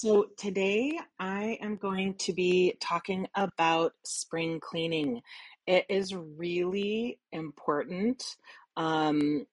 So 0.00 0.26
today 0.36 0.96
I 1.18 1.58
am 1.60 1.74
going 1.74 2.14
to 2.18 2.32
be 2.32 2.74
talking 2.80 3.26
about 3.34 3.94
spring 4.04 4.60
cleaning. 4.60 5.22
It 5.66 5.86
is 5.88 6.14
really 6.14 7.18
important 7.32 8.22
um, 8.76 9.44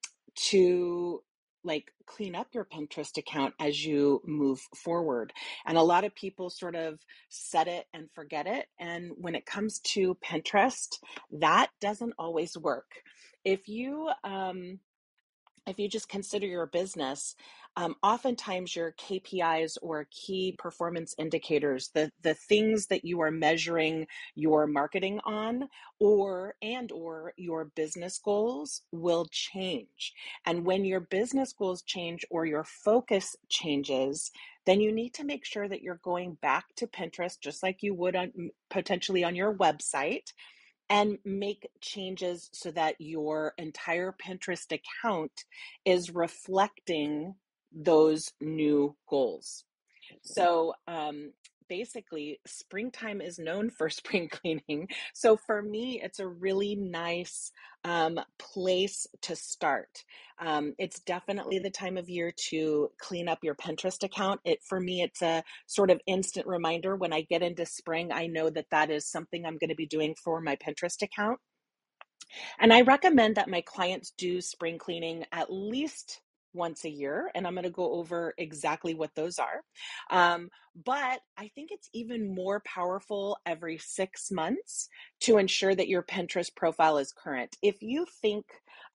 to 0.50 1.20
like 1.64 1.90
clean 2.06 2.36
up 2.36 2.46
your 2.52 2.64
Pinterest 2.64 3.18
account 3.18 3.54
as 3.58 3.84
you 3.84 4.22
move 4.24 4.60
forward. 4.76 5.32
And 5.66 5.76
a 5.76 5.82
lot 5.82 6.04
of 6.04 6.14
people 6.14 6.48
sort 6.48 6.76
of 6.76 7.00
set 7.28 7.66
it 7.66 7.86
and 7.92 8.08
forget 8.14 8.46
it. 8.46 8.66
And 8.78 9.10
when 9.16 9.34
it 9.34 9.46
comes 9.46 9.80
to 9.94 10.16
Pinterest, 10.24 11.00
that 11.32 11.70
doesn't 11.80 12.14
always 12.20 12.56
work. 12.56 13.02
If 13.44 13.66
you 13.66 14.10
um, 14.22 14.78
if 15.66 15.80
you 15.80 15.88
just 15.88 16.08
consider 16.08 16.46
your 16.46 16.66
business, 16.66 17.34
um, 17.76 17.94
oftentimes 18.02 18.74
your 18.74 18.92
KPIs 18.92 19.76
or 19.82 20.08
key 20.10 20.54
performance 20.58 21.14
indicators, 21.18 21.90
the 21.94 22.10
the 22.22 22.34
things 22.34 22.86
that 22.86 23.04
you 23.04 23.20
are 23.20 23.30
measuring 23.30 24.06
your 24.34 24.66
marketing 24.66 25.20
on, 25.24 25.68
or 26.00 26.54
and 26.62 26.90
or 26.90 27.34
your 27.36 27.66
business 27.66 28.18
goals 28.18 28.82
will 28.92 29.26
change. 29.30 30.14
And 30.46 30.64
when 30.64 30.86
your 30.86 31.00
business 31.00 31.52
goals 31.52 31.82
change 31.82 32.24
or 32.30 32.46
your 32.46 32.64
focus 32.64 33.36
changes, 33.50 34.30
then 34.64 34.80
you 34.80 34.90
need 34.90 35.12
to 35.14 35.24
make 35.24 35.44
sure 35.44 35.68
that 35.68 35.82
you're 35.82 36.00
going 36.02 36.38
back 36.40 36.64
to 36.76 36.86
Pinterest, 36.86 37.38
just 37.40 37.62
like 37.62 37.82
you 37.82 37.92
would 37.94 38.16
on 38.16 38.50
potentially 38.70 39.22
on 39.22 39.36
your 39.36 39.54
website 39.54 40.32
and 40.88 41.18
make 41.24 41.68
changes 41.80 42.48
so 42.52 42.70
that 42.70 42.94
your 43.00 43.52
entire 43.58 44.14
Pinterest 44.24 44.72
account 44.72 45.44
is 45.84 46.14
reflecting 46.14 47.34
those 47.72 48.32
new 48.40 48.96
goals. 49.08 49.64
So, 50.22 50.74
um, 50.86 51.32
basically, 51.68 52.40
springtime 52.46 53.20
is 53.20 53.38
known 53.38 53.70
for 53.70 53.90
spring 53.90 54.28
cleaning. 54.28 54.88
So, 55.14 55.36
for 55.36 55.62
me, 55.62 56.00
it's 56.02 56.20
a 56.20 56.26
really 56.26 56.74
nice 56.74 57.50
um, 57.84 58.20
place 58.38 59.06
to 59.22 59.36
start. 59.36 60.04
Um, 60.38 60.74
it's 60.78 61.00
definitely 61.00 61.58
the 61.58 61.70
time 61.70 61.96
of 61.96 62.08
year 62.08 62.32
to 62.50 62.90
clean 63.00 63.28
up 63.28 63.42
your 63.42 63.54
Pinterest 63.54 64.02
account. 64.02 64.40
It 64.44 64.62
for 64.62 64.80
me, 64.80 65.02
it's 65.02 65.22
a 65.22 65.42
sort 65.66 65.90
of 65.90 66.00
instant 66.06 66.46
reminder 66.46 66.96
when 66.96 67.12
I 67.12 67.22
get 67.22 67.42
into 67.42 67.66
spring. 67.66 68.12
I 68.12 68.26
know 68.26 68.50
that 68.50 68.70
that 68.70 68.90
is 68.90 69.10
something 69.10 69.44
I'm 69.44 69.58
going 69.58 69.70
to 69.70 69.76
be 69.76 69.86
doing 69.86 70.14
for 70.22 70.40
my 70.40 70.56
Pinterest 70.56 71.02
account. 71.02 71.38
And 72.58 72.72
I 72.72 72.82
recommend 72.82 73.36
that 73.36 73.48
my 73.48 73.60
clients 73.60 74.12
do 74.18 74.40
spring 74.40 74.78
cleaning 74.78 75.24
at 75.32 75.52
least 75.52 76.20
once 76.56 76.84
a 76.84 76.90
year. 76.90 77.30
And 77.34 77.46
I'm 77.46 77.54
going 77.54 77.64
to 77.64 77.70
go 77.70 77.92
over 77.92 78.34
exactly 78.38 78.94
what 78.94 79.14
those 79.14 79.38
are. 79.38 79.62
Um, 80.10 80.48
but 80.84 81.20
I 81.36 81.48
think 81.54 81.70
it's 81.70 81.88
even 81.92 82.34
more 82.34 82.60
powerful 82.60 83.38
every 83.46 83.78
six 83.78 84.30
months 84.30 84.88
to 85.20 85.38
ensure 85.38 85.74
that 85.74 85.88
your 85.88 86.02
Pinterest 86.02 86.54
profile 86.54 86.98
is 86.98 87.12
current. 87.12 87.56
If 87.62 87.82
you 87.82 88.06
think 88.20 88.46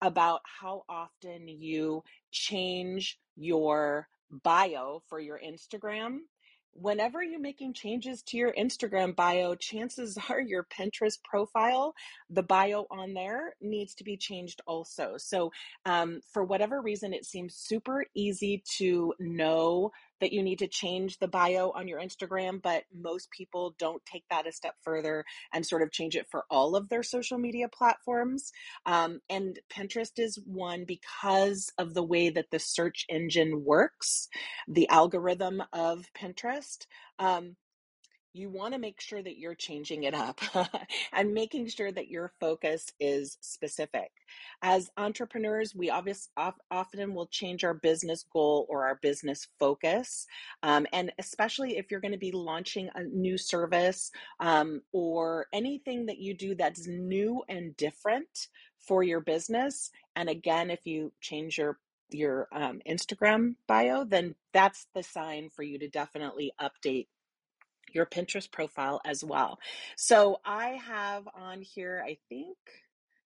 about 0.01 0.41
how 0.43 0.83
often 0.89 1.47
you 1.47 2.03
change 2.31 3.19
your 3.35 4.07
bio 4.43 5.01
for 5.07 5.19
your 5.19 5.39
Instagram, 5.39 6.19
whenever 6.73 7.23
you're 7.23 7.39
making 7.39 7.73
changes 7.73 8.21
to 8.23 8.37
your 8.37 8.53
Instagram 8.53 9.15
bio, 9.15 9.55
chances 9.55 10.17
are 10.29 10.41
your 10.41 10.65
Pinterest 10.65 11.21
profile, 11.23 11.93
the 12.29 12.43
bio 12.43 12.85
on 12.89 13.13
there 13.13 13.55
needs 13.61 13.93
to 13.95 14.03
be 14.03 14.17
changed 14.17 14.61
also. 14.65 15.15
So, 15.17 15.51
um, 15.85 16.21
for 16.31 16.43
whatever 16.43 16.81
reason, 16.81 17.13
it 17.13 17.25
seems 17.25 17.55
super 17.55 18.05
easy 18.15 18.63
to 18.77 19.13
know 19.19 19.91
that 20.21 20.31
you 20.31 20.41
need 20.41 20.59
to 20.59 20.67
change 20.67 21.17
the 21.17 21.27
bio 21.27 21.71
on 21.71 21.87
your 21.87 21.99
Instagram, 21.99 22.61
but 22.61 22.83
most 22.95 23.29
people 23.31 23.75
don't 23.77 24.05
take 24.05 24.23
that 24.29 24.47
a 24.47 24.51
step 24.51 24.75
further 24.83 25.25
and 25.53 25.65
sort 25.65 25.81
of 25.81 25.91
change 25.91 26.15
it 26.15 26.27
for 26.31 26.45
all 26.49 26.75
of 26.75 26.87
their 26.89 27.03
social 27.03 27.37
media 27.37 27.67
platforms. 27.67 28.51
Um, 28.85 29.19
and 29.29 29.59
Pinterest 29.69 30.17
is 30.17 30.39
one 30.45 30.85
because 30.85 31.71
of 31.77 31.93
the 31.93 32.03
way 32.03 32.29
that 32.29 32.51
the 32.51 32.59
search 32.59 33.05
engine 33.09 33.65
works, 33.65 34.27
the 34.67 34.87
algorithm 34.89 35.61
of 35.73 36.05
Pinterest. 36.15 36.85
Um, 37.19 37.55
you 38.33 38.49
want 38.49 38.73
to 38.73 38.79
make 38.79 39.01
sure 39.01 39.21
that 39.21 39.37
you're 39.37 39.55
changing 39.55 40.03
it 40.03 40.13
up 40.13 40.39
and 41.13 41.33
making 41.33 41.67
sure 41.67 41.91
that 41.91 42.09
your 42.09 42.31
focus 42.39 42.91
is 42.99 43.37
specific. 43.41 44.11
As 44.61 44.89
entrepreneurs, 44.97 45.75
we 45.75 45.89
obviously 45.89 46.31
often 46.69 47.13
will 47.13 47.27
change 47.27 47.63
our 47.63 47.73
business 47.73 48.25
goal 48.31 48.65
or 48.69 48.85
our 48.85 48.99
business 49.01 49.47
focus. 49.59 50.25
Um, 50.63 50.87
and 50.93 51.11
especially 51.19 51.77
if 51.77 51.91
you're 51.91 51.99
going 51.99 52.13
to 52.13 52.17
be 52.17 52.31
launching 52.31 52.89
a 52.95 53.03
new 53.03 53.37
service 53.37 54.11
um, 54.39 54.81
or 54.93 55.47
anything 55.51 56.05
that 56.05 56.19
you 56.19 56.33
do 56.33 56.55
that's 56.55 56.87
new 56.87 57.43
and 57.49 57.75
different 57.75 58.47
for 58.79 59.03
your 59.03 59.19
business. 59.19 59.91
And 60.15 60.29
again, 60.29 60.69
if 60.69 60.85
you 60.85 61.11
change 61.21 61.57
your 61.57 61.77
your 62.13 62.49
um, 62.51 62.81
Instagram 62.85 63.55
bio, 63.67 64.03
then 64.03 64.35
that's 64.53 64.87
the 64.93 65.01
sign 65.01 65.49
for 65.49 65.63
you 65.63 65.79
to 65.79 65.87
definitely 65.87 66.51
update 66.59 67.07
your 67.93 68.05
Pinterest 68.05 68.51
profile 68.51 69.01
as 69.05 69.23
well. 69.23 69.59
So 69.95 70.39
I 70.45 70.79
have 70.85 71.27
on 71.35 71.61
here, 71.61 72.03
I 72.05 72.17
think, 72.29 72.57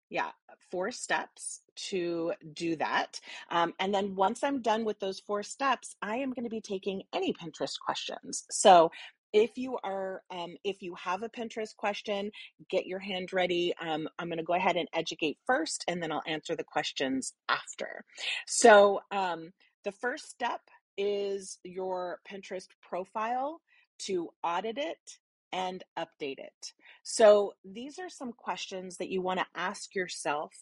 yeah, 0.10 0.32
four 0.72 0.92
steps 0.92 1.62
to 1.76 2.34
do 2.54 2.76
that. 2.76 3.20
Um, 3.50 3.74
and 3.80 3.94
then 3.94 4.16
once 4.16 4.44
I'm 4.44 4.62
done 4.62 4.86
with 4.86 5.00
those 5.00 5.20
four 5.20 5.44
steps, 5.44 5.96
I 6.02 6.18
am 6.18 6.32
going 6.32 6.46
to 6.46 6.50
be 6.50 6.62
taking 6.62 7.04
any 7.14 7.34
Pinterest 7.34 7.80
questions. 7.80 8.46
So 8.52 8.92
if 9.36 9.58
you 9.58 9.78
are 9.84 10.22
um, 10.32 10.56
if 10.64 10.82
you 10.82 10.96
have 10.96 11.22
a 11.22 11.30
pinterest 11.30 11.76
question 11.76 12.32
get 12.70 12.86
your 12.86 13.00
hand 13.00 13.34
ready 13.34 13.74
um, 13.82 14.08
i'm 14.18 14.28
going 14.28 14.38
to 14.38 14.44
go 14.44 14.54
ahead 14.54 14.78
and 14.78 14.88
educate 14.94 15.38
first 15.46 15.84
and 15.90 16.02
then 16.02 16.10
i'll 16.10 16.24
answer 16.26 16.56
the 16.56 16.64
questions 16.64 17.34
after 17.50 18.06
so 18.48 19.02
um, 19.12 19.52
the 19.84 19.92
first 19.92 20.30
step 20.30 20.62
is 20.98 21.60
your 21.66 22.20
pinterest 22.32 22.68
profile 22.82 23.60
to 24.00 24.30
audit 24.44 24.78
it 24.78 25.18
and 25.52 25.84
update 25.98 26.40
it. 26.40 26.74
So, 27.04 27.54
these 27.64 27.98
are 27.98 28.10
some 28.10 28.34
questions 28.34 28.98
that 28.98 29.10
you 29.10 29.22
want 29.22 29.40
to 29.40 29.46
ask 29.56 29.96
yourself 29.96 30.54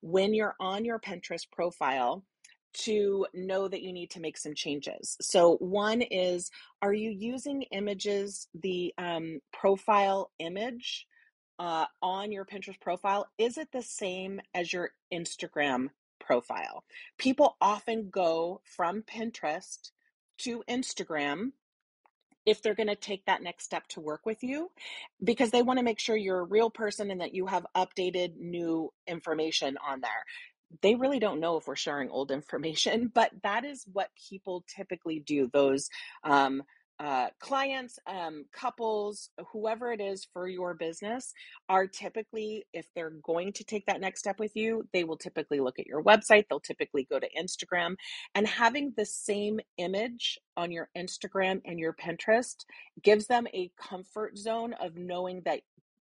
when 0.00 0.32
you're 0.32 0.56
on 0.58 0.84
your 0.84 0.98
Pinterest 0.98 1.50
profile 1.52 2.24
to 2.72 3.26
know 3.34 3.68
that 3.68 3.82
you 3.82 3.92
need 3.92 4.10
to 4.10 4.20
make 4.20 4.38
some 4.38 4.54
changes. 4.54 5.16
So, 5.20 5.56
one 5.56 6.02
is 6.02 6.50
Are 6.80 6.94
you 6.94 7.10
using 7.10 7.62
images, 7.72 8.48
the 8.54 8.94
um, 8.96 9.40
profile 9.52 10.30
image 10.38 11.06
uh, 11.58 11.86
on 12.00 12.32
your 12.32 12.44
Pinterest 12.44 12.80
profile? 12.80 13.28
Is 13.36 13.58
it 13.58 13.68
the 13.72 13.82
same 13.82 14.40
as 14.54 14.72
your 14.72 14.90
Instagram 15.12 15.88
profile? 16.20 16.84
People 17.18 17.56
often 17.60 18.10
go 18.10 18.60
from 18.64 19.02
Pinterest 19.02 19.90
to 20.38 20.62
Instagram 20.68 21.52
if 22.48 22.62
they're 22.62 22.74
going 22.74 22.88
to 22.88 22.96
take 22.96 23.26
that 23.26 23.42
next 23.42 23.64
step 23.64 23.86
to 23.88 24.00
work 24.00 24.24
with 24.24 24.42
you 24.42 24.70
because 25.22 25.50
they 25.50 25.60
want 25.60 25.78
to 25.78 25.84
make 25.84 25.98
sure 26.00 26.16
you're 26.16 26.40
a 26.40 26.44
real 26.44 26.70
person 26.70 27.10
and 27.10 27.20
that 27.20 27.34
you 27.34 27.46
have 27.46 27.66
updated 27.76 28.36
new 28.38 28.90
information 29.06 29.76
on 29.86 30.00
there. 30.00 30.24
They 30.80 30.94
really 30.94 31.18
don't 31.18 31.40
know 31.40 31.58
if 31.58 31.66
we're 31.66 31.76
sharing 31.76 32.08
old 32.08 32.30
information, 32.30 33.10
but 33.14 33.30
that 33.42 33.66
is 33.66 33.84
what 33.92 34.08
people 34.30 34.64
typically 34.74 35.20
do. 35.20 35.50
Those 35.52 35.90
um, 36.24 36.62
uh, 37.00 37.28
clients, 37.38 37.98
um, 38.06 38.44
couples, 38.52 39.30
whoever 39.52 39.92
it 39.92 40.00
is 40.00 40.26
for 40.32 40.48
your 40.48 40.74
business 40.74 41.32
are 41.68 41.86
typically, 41.86 42.66
if 42.72 42.86
they're 42.94 43.12
going 43.22 43.52
to 43.52 43.64
take 43.64 43.86
that 43.86 44.00
next 44.00 44.20
step 44.20 44.38
with 44.40 44.56
you, 44.56 44.84
they 44.92 45.04
will 45.04 45.16
typically 45.16 45.60
look 45.60 45.78
at 45.78 45.86
your 45.86 46.02
website. 46.02 46.44
They'll 46.48 46.60
typically 46.60 47.06
go 47.10 47.18
to 47.20 47.28
Instagram 47.38 47.96
and 48.34 48.46
having 48.46 48.92
the 48.96 49.06
same 49.06 49.60
image 49.76 50.38
on 50.56 50.72
your 50.72 50.88
Instagram 50.96 51.60
and 51.64 51.78
your 51.78 51.94
Pinterest 51.94 52.56
gives 53.02 53.26
them 53.26 53.46
a 53.54 53.70
comfort 53.80 54.36
zone 54.36 54.74
of 54.74 54.96
knowing 54.96 55.42
that 55.44 55.60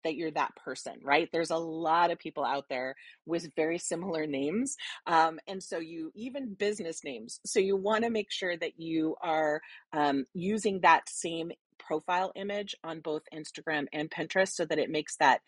that 0.05 0.17
you're 0.17 0.31
that 0.33 0.55
person, 0.57 0.95
right? 1.03 1.29
There's 1.33 1.51
a 1.51 1.57
lot 1.57 2.11
of 2.11 2.19
people 2.19 2.45
out 2.45 2.67
there 2.69 2.95
with 3.27 3.55
very 3.57 3.79
similar 3.79 4.27
names. 4.27 4.77
Um, 5.07 5.39
and 5.47 5.63
so 5.63 5.79
you, 5.79 6.13
even 6.15 6.55
business 6.55 7.05
names. 7.05 7.41
So 7.45 7.61
you 7.61 7.77
want 7.77 8.05
to 8.05 8.11
make 8.11 8.31
sure 8.31 8.57
that 8.57 8.79
you 8.79 9.17
are 9.23 9.61
um, 9.93 10.25
using 10.35 10.81
that 10.81 11.09
same 11.09 11.53
profile 11.79 12.33
image 12.37 12.75
on 12.85 13.01
both 13.01 13.23
Instagram 13.35 13.87
and 13.93 14.11
Pinterest 14.11 14.51
so 14.51 14.65
that 14.65 14.79
it 14.79 14.91
makes 14.91 15.17
that 15.17 15.41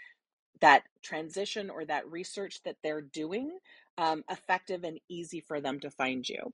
that 0.60 0.84
transition 1.02 1.70
or 1.70 1.84
that 1.84 2.08
research 2.10 2.60
that 2.64 2.76
they're 2.82 3.00
doing 3.00 3.50
um, 3.98 4.22
effective 4.30 4.84
and 4.84 4.98
easy 5.08 5.40
for 5.40 5.60
them 5.60 5.80
to 5.80 5.90
find 5.90 6.28
you. 6.28 6.52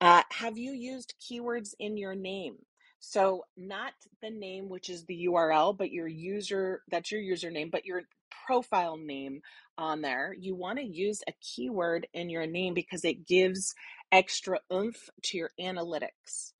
Uh, 0.00 0.22
have 0.30 0.58
you 0.58 0.72
used 0.72 1.14
keywords 1.20 1.74
in 1.78 1.96
your 1.96 2.14
name? 2.14 2.56
So, 2.98 3.44
not 3.56 3.92
the 4.22 4.30
name, 4.30 4.68
which 4.68 4.88
is 4.88 5.04
the 5.04 5.26
URL, 5.26 5.76
but 5.76 5.90
your 5.92 6.08
user, 6.08 6.82
that's 6.90 7.12
your 7.12 7.20
username, 7.20 7.70
but 7.70 7.84
your 7.84 8.02
profile 8.46 8.96
name 8.96 9.40
on 9.78 10.00
there. 10.00 10.34
You 10.38 10.54
want 10.54 10.78
to 10.78 10.84
use 10.84 11.22
a 11.28 11.32
keyword 11.40 12.06
in 12.14 12.30
your 12.30 12.46
name 12.46 12.74
because 12.74 13.04
it 13.04 13.26
gives 13.26 13.74
extra 14.10 14.60
oomph 14.72 15.10
to 15.24 15.38
your 15.38 15.50
analytics. 15.60 16.52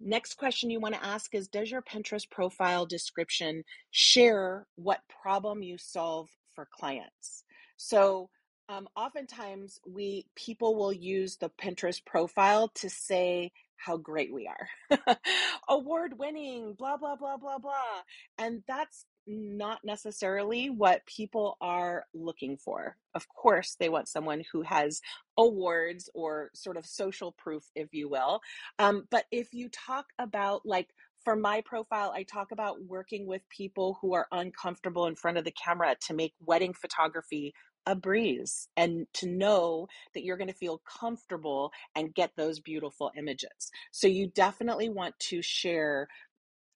Next 0.00 0.34
question 0.34 0.70
you 0.70 0.80
want 0.80 0.94
to 0.94 1.04
ask 1.04 1.34
is 1.34 1.48
Does 1.48 1.70
your 1.70 1.82
Pinterest 1.82 2.28
profile 2.30 2.86
description 2.86 3.62
share 3.90 4.66
what 4.76 5.00
problem 5.22 5.62
you 5.62 5.78
solve 5.78 6.28
for 6.54 6.66
clients? 6.72 7.44
So, 7.76 8.30
um, 8.68 8.88
oftentimes 8.96 9.80
we 9.86 10.26
people 10.34 10.76
will 10.76 10.92
use 10.92 11.36
the 11.36 11.50
Pinterest 11.50 12.04
profile 12.04 12.68
to 12.76 12.88
say 12.88 13.52
how 13.84 13.96
great 13.96 14.32
we 14.32 14.48
are, 14.48 15.16
award 15.68 16.18
winning, 16.18 16.74
blah 16.74 16.96
blah 16.96 17.16
blah 17.16 17.36
blah 17.36 17.58
blah, 17.58 18.02
and 18.38 18.62
that's 18.66 19.06
not 19.26 19.80
necessarily 19.84 20.68
what 20.70 21.06
people 21.06 21.56
are 21.60 22.04
looking 22.14 22.56
for. 22.56 22.96
Of 23.14 23.26
course, 23.28 23.76
they 23.78 23.88
want 23.88 24.08
someone 24.08 24.42
who 24.52 24.62
has 24.62 25.00
awards 25.38 26.10
or 26.14 26.50
sort 26.54 26.76
of 26.76 26.86
social 26.86 27.32
proof, 27.32 27.64
if 27.74 27.92
you 27.92 28.08
will. 28.08 28.40
Um, 28.78 29.06
but 29.10 29.26
if 29.30 29.52
you 29.52 29.68
talk 29.68 30.06
about 30.18 30.62
like 30.64 30.88
for 31.24 31.36
my 31.36 31.62
profile, 31.64 32.12
I 32.14 32.24
talk 32.24 32.50
about 32.50 32.82
working 32.84 33.26
with 33.26 33.48
people 33.48 33.98
who 34.00 34.14
are 34.14 34.26
uncomfortable 34.32 35.06
in 35.06 35.14
front 35.14 35.38
of 35.38 35.44
the 35.44 35.52
camera 35.52 35.94
to 36.06 36.14
make 36.14 36.34
wedding 36.40 36.74
photography 36.74 37.54
a 37.86 37.94
breeze 37.94 38.68
and 38.76 39.06
to 39.14 39.26
know 39.26 39.88
that 40.14 40.24
you're 40.24 40.36
going 40.36 40.48
to 40.48 40.54
feel 40.54 40.82
comfortable 40.86 41.72
and 41.94 42.14
get 42.14 42.32
those 42.36 42.60
beautiful 42.60 43.10
images. 43.16 43.70
So, 43.90 44.06
you 44.06 44.28
definitely 44.28 44.88
want 44.88 45.18
to 45.30 45.42
share 45.42 46.08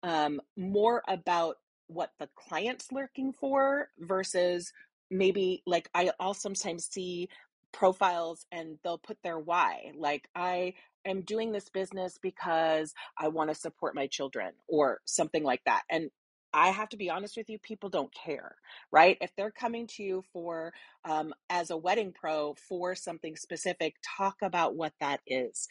um, 0.02 0.40
more 0.56 1.02
about 1.08 1.56
what 1.88 2.12
the 2.18 2.28
client's 2.36 2.92
looking 2.92 3.32
for 3.32 3.88
versus 3.98 4.72
maybe 5.10 5.62
like 5.66 5.88
I, 5.94 6.10
I'll 6.20 6.34
sometimes 6.34 6.86
see 6.86 7.28
profiles 7.72 8.46
and 8.52 8.78
they'll 8.82 8.98
put 8.98 9.18
their 9.22 9.38
why. 9.38 9.92
Like, 9.96 10.28
I 10.34 10.74
am 11.04 11.22
doing 11.22 11.52
this 11.52 11.68
business 11.68 12.18
because 12.20 12.94
I 13.18 13.28
want 13.28 13.50
to 13.50 13.54
support 13.54 13.94
my 13.94 14.06
children 14.06 14.52
or 14.68 15.00
something 15.04 15.44
like 15.44 15.62
that. 15.66 15.82
And 15.90 16.10
I 16.56 16.70
have 16.70 16.88
to 16.88 16.96
be 16.96 17.10
honest 17.10 17.36
with 17.36 17.50
you, 17.50 17.58
people 17.58 17.90
don't 17.90 18.12
care, 18.14 18.56
right? 18.90 19.18
If 19.20 19.30
they're 19.36 19.50
coming 19.50 19.86
to 19.88 20.02
you 20.02 20.24
for, 20.32 20.72
um, 21.04 21.34
as 21.50 21.70
a 21.70 21.76
wedding 21.76 22.14
pro 22.18 22.54
for 22.54 22.94
something 22.94 23.36
specific, 23.36 23.96
talk 24.16 24.36
about 24.40 24.74
what 24.74 24.94
that 25.00 25.20
is. 25.26 25.68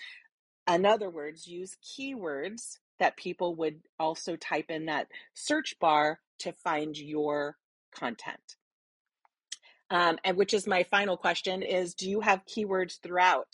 In 0.69 0.85
other 0.85 1.09
words, 1.09 1.47
use 1.47 1.75
keywords 1.83 2.77
that 2.99 3.17
people 3.17 3.55
would 3.55 3.81
also 3.99 4.35
type 4.35 4.69
in 4.69 4.85
that 4.85 5.07
search 5.33 5.75
bar 5.79 6.19
to 6.39 6.53
find 6.53 6.95
your 6.95 7.57
content. 7.91 8.55
Um, 9.89 10.19
and 10.23 10.37
which 10.37 10.53
is 10.53 10.67
my 10.67 10.83
final 10.83 11.17
question 11.17 11.63
is 11.63 11.95
do 11.95 12.09
you 12.09 12.21
have 12.21 12.45
keywords 12.45 12.99
throughout 13.01 13.47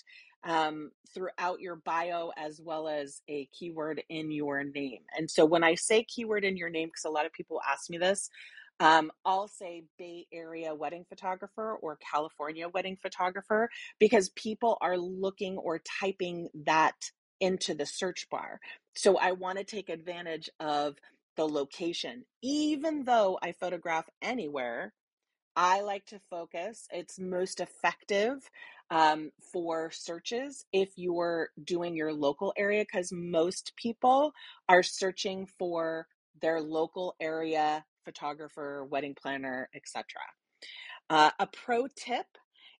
um, 0.45 0.91
throughout 1.13 1.61
your 1.61 1.75
bio 1.77 2.31
as 2.37 2.61
well 2.63 2.87
as 2.87 3.21
a 3.29 3.47
keyword 3.57 4.03
in 4.09 4.31
your 4.31 4.63
name 4.63 5.01
and 5.17 5.29
so 5.31 5.45
when 5.45 5.63
i 5.63 5.75
say 5.75 6.03
keyword 6.03 6.43
in 6.45 6.57
your 6.57 6.69
name 6.69 6.87
because 6.89 7.05
a 7.05 7.09
lot 7.09 7.25
of 7.25 7.33
people 7.33 7.61
ask 7.69 7.89
me 7.89 7.97
this 7.97 8.29
um, 8.79 9.11
I'll 9.25 9.49
say 9.49 9.85
Bay 9.99 10.27
Area 10.33 10.75
wedding 10.75 11.05
photographer 11.09 11.77
or 11.81 11.97
California 12.11 12.69
wedding 12.69 12.99
photographer 13.01 13.71
because 13.99 14.29
people 14.31 14.77
are 14.81 14.99
looking 14.99 15.57
or 15.57 15.81
typing 16.01 16.49
that 16.65 16.95
into 17.41 17.75
the 17.75 17.87
search 17.87 18.27
bar. 18.31 18.61
So 18.95 19.17
I 19.19 19.33
want 19.33 19.59
to 19.59 19.65
take 19.65 19.89
advantage 19.89 20.51
of 20.61 20.97
the 21.37 21.47
location. 21.47 22.25
Even 22.43 23.05
though 23.05 23.39
I 23.43 23.53
photograph 23.53 24.09
anywhere, 24.21 24.93
I 25.55 25.81
like 25.81 26.05
to 26.07 26.19
focus. 26.29 26.87
It's 26.91 27.19
most 27.19 27.59
effective 27.59 28.49
um, 28.89 29.31
for 29.51 29.91
searches 29.91 30.65
if 30.73 30.89
you're 30.95 31.49
doing 31.63 31.95
your 31.95 32.13
local 32.13 32.53
area 32.57 32.83
because 32.83 33.11
most 33.11 33.73
people 33.75 34.33
are 34.69 34.83
searching 34.83 35.47
for 35.57 36.07
their 36.41 36.61
local 36.61 37.15
area 37.19 37.85
photographer, 38.03 38.85
wedding 38.85 39.15
planner, 39.15 39.69
etc. 39.75 40.05
Uh, 41.09 41.31
a 41.39 41.47
pro 41.47 41.87
tip 41.95 42.25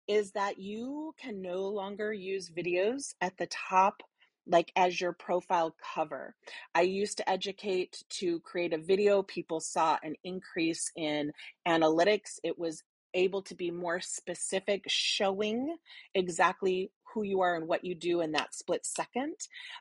is 0.08 0.32
that 0.32 0.60
you 0.60 1.14
can 1.20 1.42
no 1.42 1.64
longer 1.68 2.12
use 2.12 2.50
videos 2.50 3.14
at 3.22 3.38
the 3.38 3.48
top 3.48 4.02
like 4.48 4.72
as 4.76 5.00
your 5.00 5.14
profile 5.14 5.76
cover. 5.96 6.36
I 6.74 6.82
used 6.82 7.18
to 7.18 7.30
educate 7.30 8.04
to 8.10 8.40
create 8.42 8.74
a 8.74 8.78
video. 8.78 9.24
People 9.24 9.60
saw 9.60 9.98
an 10.04 10.16
increase 10.24 10.92
in 10.96 11.32
analytics. 11.68 12.40
It 12.44 12.58
was 12.58 12.84
able 13.14 13.42
to 13.44 13.56
be 13.56 13.72
more 13.72 14.00
specific, 14.00 14.84
showing 14.88 15.76
exactly 16.16 16.92
who 17.14 17.24
you 17.24 17.42
are 17.42 17.56
and 17.56 17.68
what 17.68 17.84
you 17.84 17.94
do 17.94 18.22
in 18.22 18.32
that 18.32 18.56
split 18.56 18.86
second. 18.86 19.36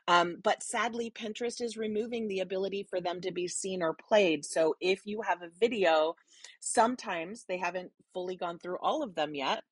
Um, 0.07 0.37
but 0.43 0.61
sadly, 0.61 1.11
Pinterest 1.11 1.61
is 1.61 1.77
removing 1.77 2.27
the 2.27 2.41
ability 2.41 2.87
for 2.89 2.99
them 2.99 3.21
to 3.21 3.31
be 3.31 3.47
seen 3.47 3.81
or 3.81 3.93
played. 3.93 4.43
So 4.43 4.75
if 4.81 5.01
you 5.05 5.21
have 5.21 5.41
a 5.41 5.49
video, 5.59 6.15
sometimes 6.59 7.45
they 7.47 7.57
haven't 7.57 7.91
fully 8.13 8.35
gone 8.35 8.59
through 8.59 8.77
all 8.81 9.01
of 9.01 9.15
them 9.15 9.33
yet 9.33 9.63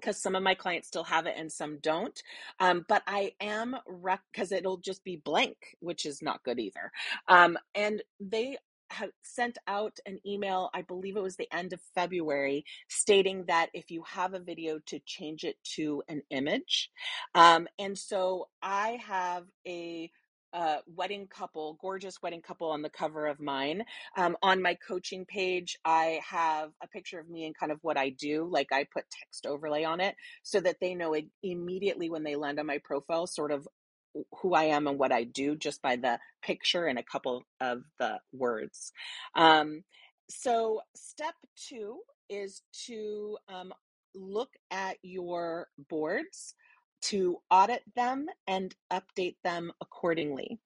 because 0.00 0.20
some 0.20 0.34
of 0.34 0.42
my 0.42 0.54
clients 0.54 0.88
still 0.88 1.04
have 1.04 1.26
it 1.26 1.34
and 1.36 1.50
some 1.50 1.78
don't. 1.78 2.20
Um, 2.60 2.84
but 2.88 3.02
I 3.06 3.32
am 3.40 3.76
because 4.32 4.52
it'll 4.52 4.78
just 4.78 5.04
be 5.04 5.16
blank, 5.16 5.56
which 5.80 6.06
is 6.06 6.22
not 6.22 6.42
good 6.44 6.58
either. 6.58 6.90
Um, 7.28 7.58
and 7.74 8.02
they 8.20 8.58
have 8.90 9.10
sent 9.22 9.58
out 9.66 9.98
an 10.06 10.18
email, 10.24 10.70
I 10.74 10.82
believe 10.82 11.16
it 11.16 11.22
was 11.22 11.36
the 11.36 11.52
end 11.52 11.72
of 11.72 11.80
February, 11.94 12.64
stating 12.88 13.44
that 13.48 13.70
if 13.74 13.90
you 13.90 14.02
have 14.06 14.34
a 14.34 14.38
video 14.38 14.78
to 14.86 15.00
change 15.00 15.44
it 15.44 15.56
to 15.74 16.02
an 16.08 16.22
image. 16.30 16.90
Um, 17.34 17.66
and 17.78 17.98
so 17.98 18.48
I 18.62 18.98
have 19.06 19.44
a 19.66 20.10
uh, 20.56 20.78
wedding 20.86 21.28
couple, 21.28 21.76
gorgeous 21.82 22.22
wedding 22.22 22.40
couple 22.40 22.70
on 22.70 22.80
the 22.80 22.88
cover 22.88 23.26
of 23.26 23.38
mine. 23.38 23.84
Um, 24.16 24.36
on 24.42 24.62
my 24.62 24.74
coaching 24.74 25.26
page, 25.26 25.76
I 25.84 26.20
have 26.26 26.70
a 26.82 26.88
picture 26.88 27.20
of 27.20 27.28
me 27.28 27.44
and 27.44 27.54
kind 27.54 27.70
of 27.70 27.78
what 27.82 27.98
I 27.98 28.08
do. 28.08 28.48
Like 28.50 28.72
I 28.72 28.84
put 28.84 29.04
text 29.10 29.44
overlay 29.44 29.84
on 29.84 30.00
it 30.00 30.14
so 30.42 30.58
that 30.60 30.76
they 30.80 30.94
know 30.94 31.14
immediately 31.42 32.08
when 32.08 32.22
they 32.22 32.36
land 32.36 32.58
on 32.58 32.66
my 32.66 32.78
profile, 32.82 33.26
sort 33.26 33.52
of 33.52 33.68
who 34.40 34.54
I 34.54 34.64
am 34.64 34.86
and 34.86 34.98
what 34.98 35.12
I 35.12 35.24
do 35.24 35.56
just 35.56 35.82
by 35.82 35.96
the 35.96 36.18
picture 36.42 36.86
and 36.86 36.98
a 36.98 37.02
couple 37.02 37.42
of 37.60 37.82
the 37.98 38.18
words. 38.32 38.92
Um, 39.34 39.82
so, 40.30 40.80
step 40.96 41.34
two 41.68 41.98
is 42.30 42.62
to 42.86 43.36
um, 43.48 43.74
look 44.14 44.50
at 44.70 44.96
your 45.02 45.68
boards 45.90 46.54
to 47.06 47.38
audit 47.50 47.82
them 47.94 48.26
and 48.46 48.74
update 48.92 49.36
them 49.44 49.72
accordingly. 49.80 50.58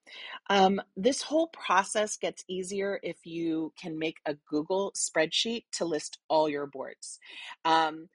Um, 0.49 0.81
this 0.97 1.23
whole 1.23 1.49
process 1.49 2.17
gets 2.17 2.45
easier 2.49 2.99
if 3.03 3.25
you 3.25 3.73
can 3.81 3.99
make 3.99 4.19
a 4.27 4.35
Google 4.49 4.93
spreadsheet 4.97 5.65
to 5.73 5.85
list 5.85 6.19
all 6.29 6.49
your 6.49 6.67
boards. 6.67 7.19
Um, 7.65 8.09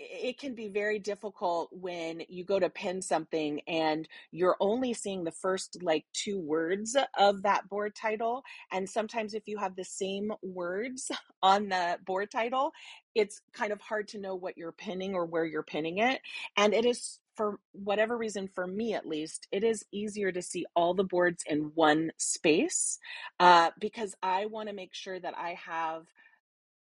it 0.00 0.38
can 0.38 0.54
be 0.54 0.68
very 0.68 0.98
difficult 0.98 1.70
when 1.72 2.22
you 2.28 2.44
go 2.44 2.60
to 2.60 2.70
pin 2.70 3.02
something 3.02 3.60
and 3.66 4.08
you're 4.30 4.56
only 4.60 4.94
seeing 4.94 5.24
the 5.24 5.32
first 5.32 5.82
like 5.82 6.04
two 6.12 6.38
words 6.38 6.96
of 7.18 7.42
that 7.42 7.68
board 7.68 7.94
title. 7.96 8.44
And 8.70 8.88
sometimes, 8.88 9.34
if 9.34 9.42
you 9.46 9.58
have 9.58 9.74
the 9.74 9.84
same 9.84 10.32
words 10.40 11.10
on 11.42 11.68
the 11.68 11.98
board 12.06 12.30
title, 12.30 12.72
it's 13.14 13.40
kind 13.52 13.72
of 13.72 13.80
hard 13.80 14.06
to 14.08 14.20
know 14.20 14.36
what 14.36 14.56
you're 14.56 14.72
pinning 14.72 15.14
or 15.14 15.26
where 15.26 15.44
you're 15.44 15.64
pinning 15.64 15.98
it. 15.98 16.20
And 16.56 16.74
it 16.74 16.86
is, 16.86 17.18
for 17.38 17.60
whatever 17.72 18.18
reason, 18.18 18.48
for 18.52 18.66
me 18.66 18.94
at 18.94 19.06
least, 19.06 19.46
it 19.52 19.62
is 19.62 19.86
easier 19.92 20.32
to 20.32 20.42
see 20.42 20.66
all 20.74 20.92
the 20.92 21.04
boards 21.04 21.44
in 21.46 21.70
one 21.76 22.10
space 22.18 22.98
uh, 23.38 23.70
because 23.80 24.16
I 24.24 24.46
want 24.46 24.68
to 24.68 24.74
make 24.74 24.92
sure 24.92 25.20
that 25.20 25.38
I 25.38 25.56
have 25.64 26.06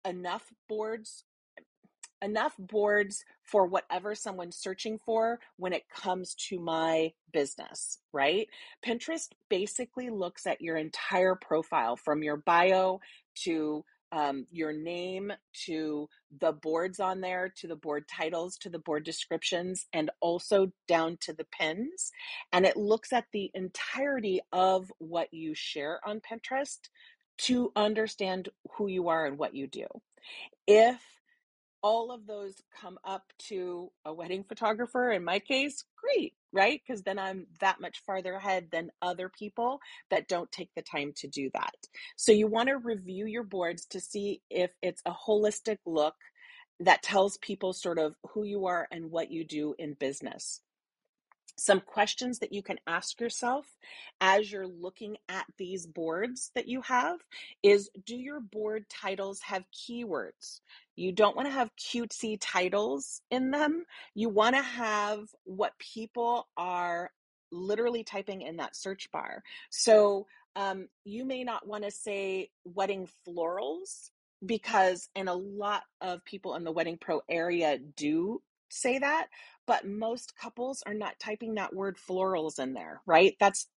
enough 0.04 0.42
boards 0.68 1.25
enough 2.22 2.54
boards 2.58 3.25
for 3.42 3.66
whatever 3.66 4.14
someone's 4.14 4.56
searching 4.56 4.99
for 5.04 5.40
when 5.56 5.72
it 5.72 5.82
comes 5.90 6.34
to 6.37 6.58
my 6.58 7.12
business, 7.32 7.99
right? 8.12 8.49
Pinterest 8.87 9.28
basically 9.50 10.08
looks 10.08 10.46
at 10.46 10.61
your 10.61 10.76
entire 10.76 11.34
profile 11.34 11.96
from 11.96 12.22
your 12.22 12.37
bio 12.37 13.00
to 13.34 13.84
um, 14.12 14.47
your 14.50 14.73
name 14.73 15.33
to 15.66 16.09
the 16.40 16.52
boards 16.52 17.00
on 17.00 17.21
there, 17.21 17.52
to 17.57 17.66
the 17.66 17.76
board 17.76 18.04
titles, 18.09 18.57
to 18.59 18.69
the 18.69 18.78
board 18.78 19.04
descriptions, 19.04 19.87
and 19.92 20.11
also 20.21 20.71
down 20.87 21.16
to 21.23 21.33
the 21.33 21.47
pins. 21.47 22.12
And 22.52 22.66
it 22.66 22.76
looks 22.76 23.12
at 23.12 23.25
the 23.33 23.50
entirety 23.54 24.40
of 24.52 24.92
what 24.99 25.33
you 25.33 25.54
share 25.54 26.00
on 26.07 26.21
Pinterest 26.21 26.78
to 27.38 27.73
understand 27.75 28.50
who 28.73 28.87
you 28.87 29.09
are 29.09 29.26
and 29.26 29.38
what 29.38 29.54
you 29.54 29.66
do. 29.66 29.87
If 30.66 31.00
all 31.83 32.12
of 32.12 32.26
those 32.26 32.62
come 32.81 32.99
up 33.04 33.25
to 33.38 33.90
a 34.04 34.12
wedding 34.12 34.45
photographer 34.45 35.11
in 35.11 35.25
my 35.25 35.40
case 35.40 35.85
great 35.97 36.35
right? 36.52 36.80
Because 36.87 37.02
then 37.04 37.18
i'm 37.18 37.47
that 37.61 37.80
much 37.80 38.02
farther 38.06 38.35
ahead 38.35 38.68
than 38.73 38.90
other 39.02 39.30
people 39.30 39.80
that 40.11 40.28
don't 40.28 40.52
take 40.52 40.71
the 40.76 40.82
time 40.82 41.12
to 41.16 41.28
do 41.28 41.50
that. 41.54 41.75
So 42.16 42.32
you 42.32 42.49
want 42.49 42.68
to 42.71 42.78
review 42.78 43.26
your 43.26 43.44
boards 43.44 43.87
to 43.88 44.00
see 44.00 44.42
if 44.50 44.73
it's 44.82 45.02
a 45.06 45.12
holistic 45.12 45.78
look 45.87 46.16
that 46.80 47.02
tells 47.02 47.38
people 47.38 47.73
sort 47.73 47.99
of 47.99 48.14
who 48.32 48.44
you 48.44 48.66
are 48.66 48.88
and 48.92 49.11
what 49.11 49.30
you 49.30 49.44
do 49.47 49.75
in 49.78 49.94
business 49.94 50.61
some 51.56 51.80
questions 51.80 52.38
that 52.38 52.52
you 52.52 52.62
can 52.62 52.78
ask 52.87 53.21
yourself 53.21 53.66
as 54.21 54.50
you're 54.50 54.66
looking 54.66 55.16
at 55.28 55.44
these 55.59 55.87
boards 55.87 56.50
that 56.54 56.68
you 56.68 56.80
have 56.82 57.18
is 57.62 57.90
do 58.06 58.16
your 58.16 58.40
board 58.40 58.85
titles 58.88 59.40
have 59.40 59.64
keywords? 59.73 60.61
You 60.97 61.12
don't 61.12 61.37
want 61.37 61.49
to 61.49 61.52
have 61.52 61.71
cutesy 61.76 62.38
titles 62.40 63.23
in 63.30 63.50
them. 63.50 63.85
You 64.14 64.28
want 64.28 64.56
to 64.56 64.62
have 64.62 65.28
what 65.44 65.78
people 65.78 66.49
are 66.56 67.11
literally 67.50 68.02
typing 68.02 68.42
in 68.42 68.56
that 68.56 68.75
search 68.75 69.11
bar. 69.12 69.42
So 69.71 70.26
um, 70.56 70.88
you 71.04 71.25
may 71.25 71.44
not 71.44 71.66
want 71.66 71.85
to 71.85 71.90
say 71.90 72.50
wedding 72.64 73.09
florals 73.26 74.11
because, 74.44 75.09
and 75.14 75.28
a 75.28 75.35
lot 75.35 75.82
of 76.00 76.25
people 76.25 76.56
in 76.56 76.64
the 76.64 76.73
Wedding 76.73 76.99
Pro 77.00 77.21
area 77.28 77.78
do 77.78 78.42
say 78.72 78.98
that 79.00 79.26
but 79.66 79.86
most 79.86 80.36
couples 80.36 80.82
are 80.86 80.94
not 80.94 81.18
typing 81.20 81.54
that 81.56 81.74
word 81.74 81.96
florals 81.98 82.60
in 82.60 82.74
there, 82.74 83.02
right? 83.06 83.36
That's 83.40 83.68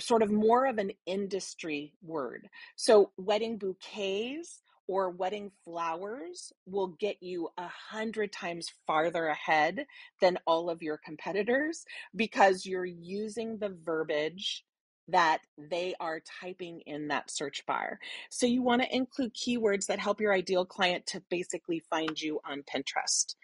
sort 0.00 0.22
of 0.22 0.30
more 0.32 0.66
of 0.66 0.78
an 0.78 0.92
industry 1.06 1.94
word. 2.02 2.48
So, 2.76 3.12
wedding 3.18 3.58
bouquets 3.58 4.60
or 4.88 5.10
wedding 5.10 5.50
flowers 5.64 6.52
will 6.66 6.88
get 7.00 7.16
you 7.22 7.48
a 7.58 7.68
hundred 7.90 8.32
times 8.32 8.70
farther 8.86 9.28
ahead 9.28 9.86
than 10.20 10.38
all 10.46 10.70
of 10.70 10.82
your 10.82 10.98
competitors 11.04 11.84
because 12.16 12.66
you're 12.66 12.84
using 12.86 13.58
the 13.58 13.76
verbiage 13.84 14.64
that 15.08 15.40
they 15.58 15.94
are 16.00 16.20
typing 16.42 16.80
in 16.86 17.08
that 17.08 17.30
search 17.30 17.64
bar. 17.66 17.98
So 18.30 18.46
you 18.46 18.62
want 18.62 18.82
to 18.82 18.96
include 18.96 19.34
keywords 19.34 19.86
that 19.86 20.00
help 20.00 20.20
your 20.20 20.34
ideal 20.34 20.66
client 20.66 21.06
to 21.08 21.22
basically 21.30 21.82
find 21.90 22.20
you 22.20 22.40
on 22.48 22.62
Pinterest. 22.64 23.34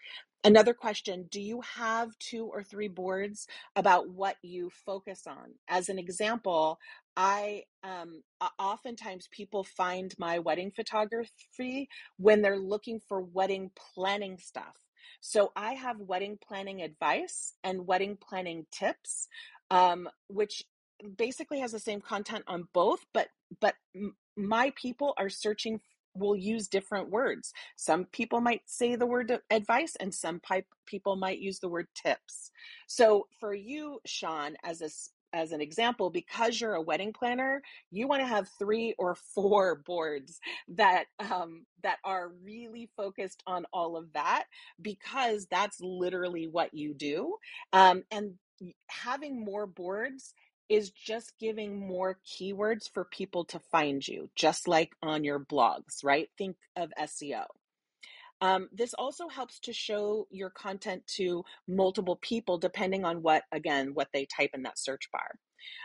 Another 0.43 0.73
question 0.73 1.27
Do 1.31 1.41
you 1.41 1.61
have 1.61 2.17
two 2.19 2.45
or 2.47 2.63
three 2.63 2.87
boards 2.87 3.47
about 3.75 4.09
what 4.09 4.37
you 4.41 4.71
focus 4.85 5.27
on? 5.27 5.55
As 5.67 5.89
an 5.89 5.99
example, 5.99 6.79
I 7.17 7.63
um, 7.83 8.23
oftentimes 8.57 9.29
people 9.31 9.65
find 9.65 10.15
my 10.17 10.39
wedding 10.39 10.71
photography 10.71 11.89
when 12.17 12.41
they're 12.41 12.59
looking 12.59 13.01
for 13.07 13.21
wedding 13.21 13.71
planning 13.95 14.37
stuff. 14.39 14.77
So 15.21 15.51
I 15.55 15.73
have 15.73 15.99
wedding 15.99 16.39
planning 16.41 16.81
advice 16.81 17.53
and 17.63 17.85
wedding 17.85 18.17
planning 18.17 18.65
tips, 18.71 19.27
um, 19.71 20.09
which 20.27 20.63
basically 21.17 21.59
has 21.59 21.73
the 21.73 21.79
same 21.79 22.01
content 22.01 22.45
on 22.47 22.67
both, 22.73 23.05
but 23.13 23.29
but 23.59 23.75
my 24.37 24.71
people 24.81 25.13
are 25.17 25.29
searching 25.29 25.81
will 26.13 26.35
use 26.35 26.67
different 26.67 27.09
words. 27.09 27.53
Some 27.75 28.05
people 28.05 28.41
might 28.41 28.61
say 28.65 28.95
the 28.95 29.05
word 29.05 29.39
advice, 29.49 29.95
and 29.99 30.13
some 30.13 30.41
people 30.85 31.15
might 31.15 31.39
use 31.39 31.59
the 31.59 31.69
word 31.69 31.87
tips. 31.95 32.51
So 32.87 33.27
for 33.39 33.53
you, 33.53 33.99
Sean, 34.05 34.55
as 34.63 34.81
a 34.81 34.85
as 35.31 35.51
an 35.51 35.61
example, 35.61 36.09
because 36.09 36.59
you're 36.59 36.73
a 36.73 36.81
wedding 36.81 37.13
planner, 37.13 37.61
you 37.91 38.07
want 38.07 38.21
to 38.21 38.27
have 38.27 38.49
three 38.57 38.95
or 38.97 39.15
four 39.35 39.75
boards 39.85 40.39
that 40.69 41.05
um, 41.19 41.65
that 41.83 41.97
are 42.03 42.31
really 42.43 42.89
focused 42.97 43.43
on 43.45 43.65
all 43.71 43.95
of 43.95 44.11
that, 44.13 44.45
because 44.81 45.45
that's 45.51 45.79
literally 45.81 46.47
what 46.47 46.73
you 46.73 46.93
do. 46.93 47.35
Um, 47.73 48.03
and 48.11 48.33
having 48.89 49.39
more 49.43 49.67
boards 49.67 50.33
is 50.69 50.91
just 50.91 51.33
giving 51.39 51.87
more 51.87 52.19
keywords 52.25 52.89
for 52.93 53.03
people 53.05 53.45
to 53.45 53.59
find 53.71 54.07
you, 54.07 54.29
just 54.35 54.67
like 54.67 54.93
on 55.01 55.23
your 55.23 55.39
blogs, 55.39 56.03
right? 56.03 56.29
Think 56.37 56.57
of 56.75 56.91
SEO. 56.99 57.45
Um, 58.41 58.69
this 58.71 58.93
also 58.93 59.27
helps 59.27 59.59
to 59.61 59.73
show 59.73 60.27
your 60.31 60.49
content 60.49 61.05
to 61.17 61.43
multiple 61.67 62.17
people 62.21 62.57
depending 62.57 63.03
on 63.03 63.21
what, 63.21 63.43
again, 63.51 63.93
what 63.93 64.07
they 64.13 64.25
type 64.25 64.51
in 64.53 64.63
that 64.63 64.79
search 64.79 65.09
bar. 65.11 65.31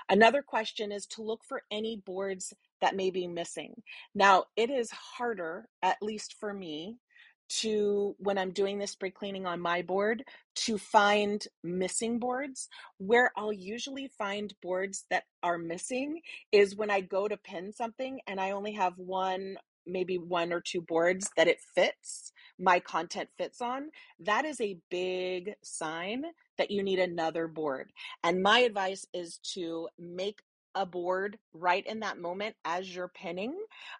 Another 0.08 0.42
question 0.42 0.92
is 0.92 1.06
to 1.06 1.22
look 1.22 1.40
for 1.44 1.62
any 1.70 1.96
boards 1.96 2.52
that 2.80 2.94
may 2.94 3.10
be 3.10 3.26
missing. 3.26 3.82
Now, 4.14 4.44
it 4.56 4.70
is 4.70 4.90
harder, 4.90 5.68
at 5.82 5.96
least 6.00 6.36
for 6.38 6.54
me, 6.54 6.98
to 7.48 8.14
when 8.18 8.38
I'm 8.38 8.52
doing 8.52 8.78
the 8.78 8.86
spring 8.86 9.12
cleaning 9.14 9.46
on 9.46 9.60
my 9.60 9.82
board 9.82 10.24
to 10.56 10.78
find 10.78 11.46
missing 11.62 12.18
boards. 12.18 12.68
Where 12.98 13.30
I'll 13.36 13.52
usually 13.52 14.08
find 14.18 14.54
boards 14.62 15.04
that 15.10 15.24
are 15.42 15.58
missing 15.58 16.20
is 16.52 16.76
when 16.76 16.90
I 16.90 17.00
go 17.00 17.28
to 17.28 17.36
pin 17.36 17.72
something 17.72 18.20
and 18.26 18.40
I 18.40 18.52
only 18.52 18.72
have 18.72 18.94
one, 18.96 19.56
maybe 19.86 20.16
one 20.18 20.52
or 20.52 20.60
two 20.60 20.80
boards 20.80 21.30
that 21.36 21.48
it 21.48 21.60
fits, 21.74 22.32
my 22.58 22.80
content 22.80 23.28
fits 23.36 23.60
on. 23.60 23.90
That 24.20 24.44
is 24.44 24.60
a 24.60 24.78
big 24.90 25.54
sign 25.62 26.24
that 26.58 26.70
you 26.70 26.82
need 26.82 26.98
another 26.98 27.48
board. 27.48 27.92
And 28.22 28.42
my 28.42 28.60
advice 28.60 29.06
is 29.12 29.38
to 29.54 29.88
make 29.98 30.40
a 30.74 30.86
board 30.86 31.38
right 31.52 31.84
in 31.86 32.00
that 32.00 32.18
moment 32.18 32.56
as 32.64 32.94
you're 32.94 33.12
pinning 33.14 33.54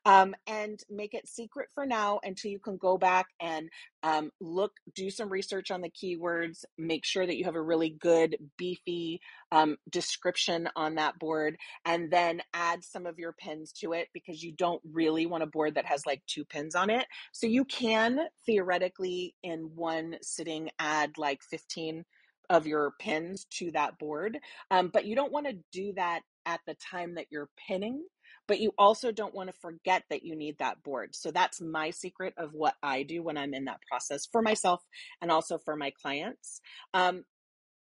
um, 0.05 0.35
and 0.47 0.81
make 0.91 1.15
it 1.15 1.29
secret 1.29 1.69
for 1.75 1.87
now 1.87 2.21
until 2.25 2.51
you 2.51 2.59
can 2.59 2.77
go 2.77 2.99
back 2.99 3.27
and 3.41 3.69
um, 4.03 4.31
look, 4.41 4.73
do 4.95 5.11
some 5.11 5.31
research 5.31 5.71
on 5.71 5.81
the 5.81 5.91
keywords, 5.91 6.65
make 6.77 7.05
sure 7.05 7.27
that 7.27 7.37
you 7.37 7.45
have 7.45 7.55
a 7.55 7.63
really 7.63 7.91
good, 7.91 8.37
beefy 8.59 9.21
um, 9.51 9.77
description 9.91 10.69
on 10.77 10.97
that 10.97 11.19
board, 11.19 11.57
and 11.87 12.11
then 12.11 12.43
add 12.53 12.85
some 12.85 13.07
of 13.07 13.19
your 13.19 13.33
pins 13.33 13.73
to 13.81 13.93
it 13.93 14.09
because 14.13 14.43
you 14.43 14.53
don't 14.53 14.83
really 14.93 15.27
want 15.27 15.43
a 15.43 15.47
board 15.47 15.75
that 15.77 15.87
has 15.87 16.05
like 16.07 16.23
two 16.27 16.45
pins 16.45 16.75
on 16.75 16.91
it. 16.91 17.07
So 17.33 17.47
you 17.47 17.65
can 17.65 18.21
theoretically, 18.45 19.35
in 19.43 19.71
one 19.75 20.17
sitting, 20.21 20.71
add 20.79 21.13
like 21.17 21.41
15 21.51 22.05
of 22.51 22.67
your 22.67 22.93
pins 23.01 23.47
to 23.59 23.71
that 23.73 23.99
board. 23.99 24.39
Um, 24.71 24.91
but 24.93 25.07
you 25.07 25.17
don't 25.17 25.33
want 25.33 25.47
to 25.47 25.57
do 25.73 25.95
that 25.97 26.21
at 26.47 26.61
the 26.67 26.75
time 26.75 27.15
that 27.17 27.27
you're 27.31 27.51
pinning, 27.69 28.05
but 28.49 28.61
you 28.61 28.73
also 28.79 29.13
don't 29.13 29.35
want 29.35 29.51
to 29.51 29.59
forget 29.61 30.05
that 30.11 30.25
you 30.25 30.37
need 30.37 30.59
that 30.59 30.83
board. 30.83 31.15
So 31.15 31.31
that's 31.31 31.61
my 31.61 31.91
secret 31.91 32.35
of 32.39 32.53
what 32.53 32.75
I 32.83 33.03
do 33.05 33.23
when 33.23 33.37
I'm 33.39 33.55
in 33.55 33.67
that 33.67 33.81
process 33.91 34.27
for 34.27 34.43
myself 34.43 34.83
and 35.23 35.31
also 35.31 35.59
for 35.59 35.77
my 35.77 35.93
clients. 36.03 36.61
Um, 36.95 37.25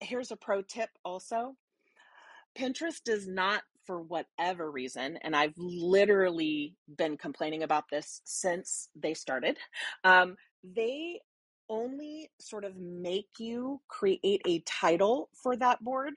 here's 0.00 0.30
a 0.30 0.36
pro 0.36 0.62
tip 0.62 0.90
also 1.04 1.54
Pinterest 2.58 3.02
does 3.04 3.28
not, 3.28 3.62
for 3.86 4.00
whatever 4.02 4.70
reason, 4.70 5.18
and 5.22 5.36
I've 5.36 5.54
literally 5.58 6.76
been 6.98 7.16
complaining 7.18 7.64
about 7.64 7.84
this 7.90 8.22
since 8.24 8.88
they 8.96 9.14
started, 9.14 9.58
um, 10.04 10.36
they 10.64 11.20
only 11.68 12.30
sort 12.40 12.64
of 12.64 12.76
make 12.76 13.28
you 13.38 13.80
create 13.88 14.42
a 14.46 14.60
title 14.66 15.30
for 15.42 15.56
that 15.56 15.82
board 15.84 16.14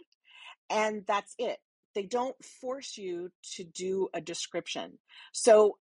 and 0.70 1.04
that's 1.08 1.36
it. 1.40 1.60
They 1.98 2.04
don't 2.04 2.36
force 2.62 2.96
you 2.96 3.32
to 3.56 3.64
do 3.64 4.08
a 4.14 4.22
description. 4.22 5.00
So 5.32 5.80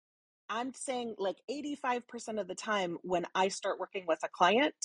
I'm 0.49 0.73
saying 0.73 1.15
like 1.17 1.37
85% 1.49 2.37
of 2.37 2.49
the 2.49 2.53
time 2.53 2.97
when 3.01 3.25
I 3.33 3.47
start 3.47 3.79
working 3.79 4.03
with 4.05 4.19
a 4.21 4.27
client, 4.27 4.75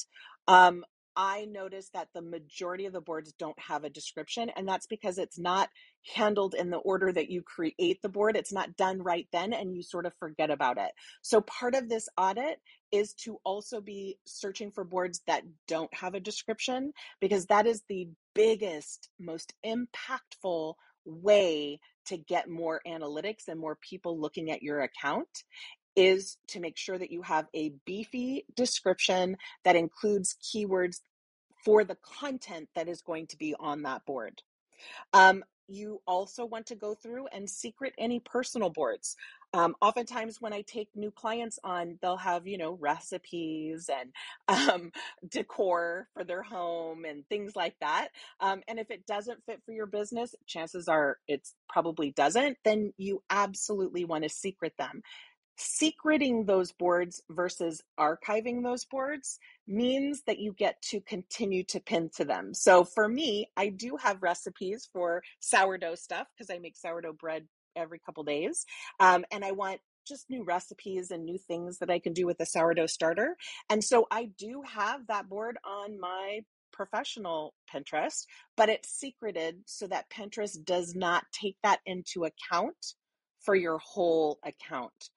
um, 0.47 0.85
I 1.17 1.47
notice 1.47 1.91
that 1.95 2.11
the 2.15 2.23
majority 2.23 2.87
of 2.87 2.93
the 2.93 3.01
boards 3.01 3.33
don't 3.33 3.59
have 3.59 3.83
a 3.83 3.91
description, 3.91 4.51
and 4.55 4.69
that's 4.69 4.87
because 4.87 5.19
it's 5.19 5.37
not 5.37 5.69
handled 6.15 6.55
in 6.55 6.71
the 6.71 6.77
order 6.77 7.11
that 7.11 7.29
you 7.29 7.43
create 7.43 8.01
the 8.03 8.09
board. 8.09 8.37
It's 8.37 8.53
not 8.53 8.77
done 8.77 9.03
right 9.03 9.27
then, 9.33 9.53
and 9.53 9.75
you 9.75 9.83
sort 9.83 10.07
of 10.07 10.15
forget 10.21 10.53
about 10.53 10.79
it. 10.79 10.93
So, 11.23 11.41
part 11.41 11.75
of 11.75 11.89
this 11.89 12.09
audit 12.17 12.59
is 12.93 13.15
to 13.25 13.39
also 13.43 13.81
be 13.81 14.17
searching 14.27 14.71
for 14.71 14.85
boards 14.85 15.23
that 15.27 15.43
don't 15.67 15.93
have 15.93 16.15
a 16.15 16.21
description, 16.21 16.93
because 17.21 17.47
that 17.47 17.67
is 17.67 17.83
the 17.89 18.11
biggest, 18.33 19.09
most 19.19 19.55
impactful 19.67 20.75
way 21.07 21.81
to 22.07 22.17
get 22.17 22.49
more 22.49 22.81
analytics 22.87 23.49
and 23.49 23.59
more 23.59 23.77
people 23.77 24.19
looking 24.19 24.51
at 24.51 24.63
your 24.63 24.81
account 24.81 25.45
is 25.97 26.37
to 26.49 26.61
make 26.61 26.77
sure 26.77 26.99
that 26.99 27.11
you 27.11 27.23
have 27.23 27.47
a 27.55 27.73
beefy 27.87 28.45
description 28.55 29.37
that 29.65 29.77
includes 29.77 30.37
keywords 30.43 31.01
for 31.65 31.85
the 31.85 31.97
content 32.21 32.69
that 32.75 32.89
is 32.89 33.01
going 33.01 33.27
to 33.27 33.39
be 33.39 33.55
on 33.59 33.83
that 33.83 34.05
board. 34.05 34.43
Um, 35.13 35.43
you 35.69 36.01
also 36.07 36.45
want 36.45 36.67
to 36.67 36.77
go 36.77 36.95
through 36.95 37.27
and 37.29 37.49
secret 37.49 37.93
any 37.99 38.21
personal 38.21 38.71
boards. 38.71 39.17
Um, 39.57 39.75
oftentimes, 39.81 40.39
when 40.39 40.53
I 40.53 40.61
take 40.61 40.91
new 40.95 41.11
clients 41.11 41.59
on, 41.65 41.99
they'll 42.03 42.19
have, 42.19 42.47
you 42.47 42.59
know, 42.59 42.73
recipes 42.73 43.89
and 43.89 44.13
um, 44.71 44.93
decor 45.27 46.09
for 46.13 46.25
their 46.25 46.43
home 46.43 47.07
and 47.07 47.27
things 47.29 47.57
like 47.57 47.75
that. 47.81 48.09
Um, 48.41 48.63
and 48.69 48.79
if 48.79 48.91
it 48.91 49.07
doesn't 49.07 49.45
fit 49.47 49.63
for 49.65 49.73
your 49.73 49.87
business, 49.87 50.35
chances 50.47 50.89
are 50.89 51.17
it's 51.27 51.55
probably 51.71 52.11
doesn't, 52.11 52.59
then 52.65 52.93
you 52.99 53.23
absolutely 53.31 54.05
want 54.05 54.25
to 54.25 54.29
secret 54.29 54.75
them 54.79 55.03
secreting 55.59 56.45
those 56.45 56.73
boards 56.73 57.23
versus 57.31 57.83
archiving 57.99 58.63
those 58.63 58.85
boards 58.85 59.39
means 59.67 60.23
that 60.27 60.39
you 60.39 60.53
get 60.53 60.81
to 60.83 61.01
continue 61.01 61.65
to 61.65 61.81
pin 61.81 62.11
to 62.15 62.25
them. 62.25 62.53
So 62.53 62.85
for 62.85 63.09
me, 63.09 63.51
I 63.57 63.71
do 63.71 63.97
have 64.03 64.23
recipes 64.23 64.89
for 64.93 65.23
sourdough 65.41 65.95
stuff 65.97 66.27
because 66.37 66.51
I 66.55 66.59
make 66.59 66.77
sourdough 66.77 67.15
bread 67.15 67.47
every 67.77 67.99
couple 67.99 68.25
days. 68.25 68.65
Um, 69.01 69.25
and 69.31 69.45
I 69.45 69.53
want 69.53 69.81
just 70.07 70.31
new 70.31 70.45
recipes 70.45 71.11
and 71.11 71.25
new 71.25 71.39
things 71.39 71.79
that 71.79 71.91
I 71.91 71.99
can 71.99 72.13
do 72.13 72.27
with 72.27 72.39
the 72.39 72.47
sourdough 72.47 72.87
starter. 72.87 73.37
And 73.69 73.83
so 73.83 74.07
I 74.11 74.31
do 74.39 74.63
have 74.63 75.07
that 75.09 75.29
board 75.29 75.59
on 75.65 75.99
my 75.99 76.41
professional 76.73 77.55
Pinterest, 77.73 78.27
but 78.57 78.69
it's 78.69 78.89
secreted 78.89 79.63
so 79.67 79.87
that 79.89 80.11
Pinterest 80.11 80.63
does 80.65 80.95
not 80.95 81.25
take 81.33 81.57
that 81.63 81.81
into 81.87 82.25
account 82.25 82.95
for 83.41 83.55
your 83.55 83.79
whole 83.79 84.39
account 84.45 85.11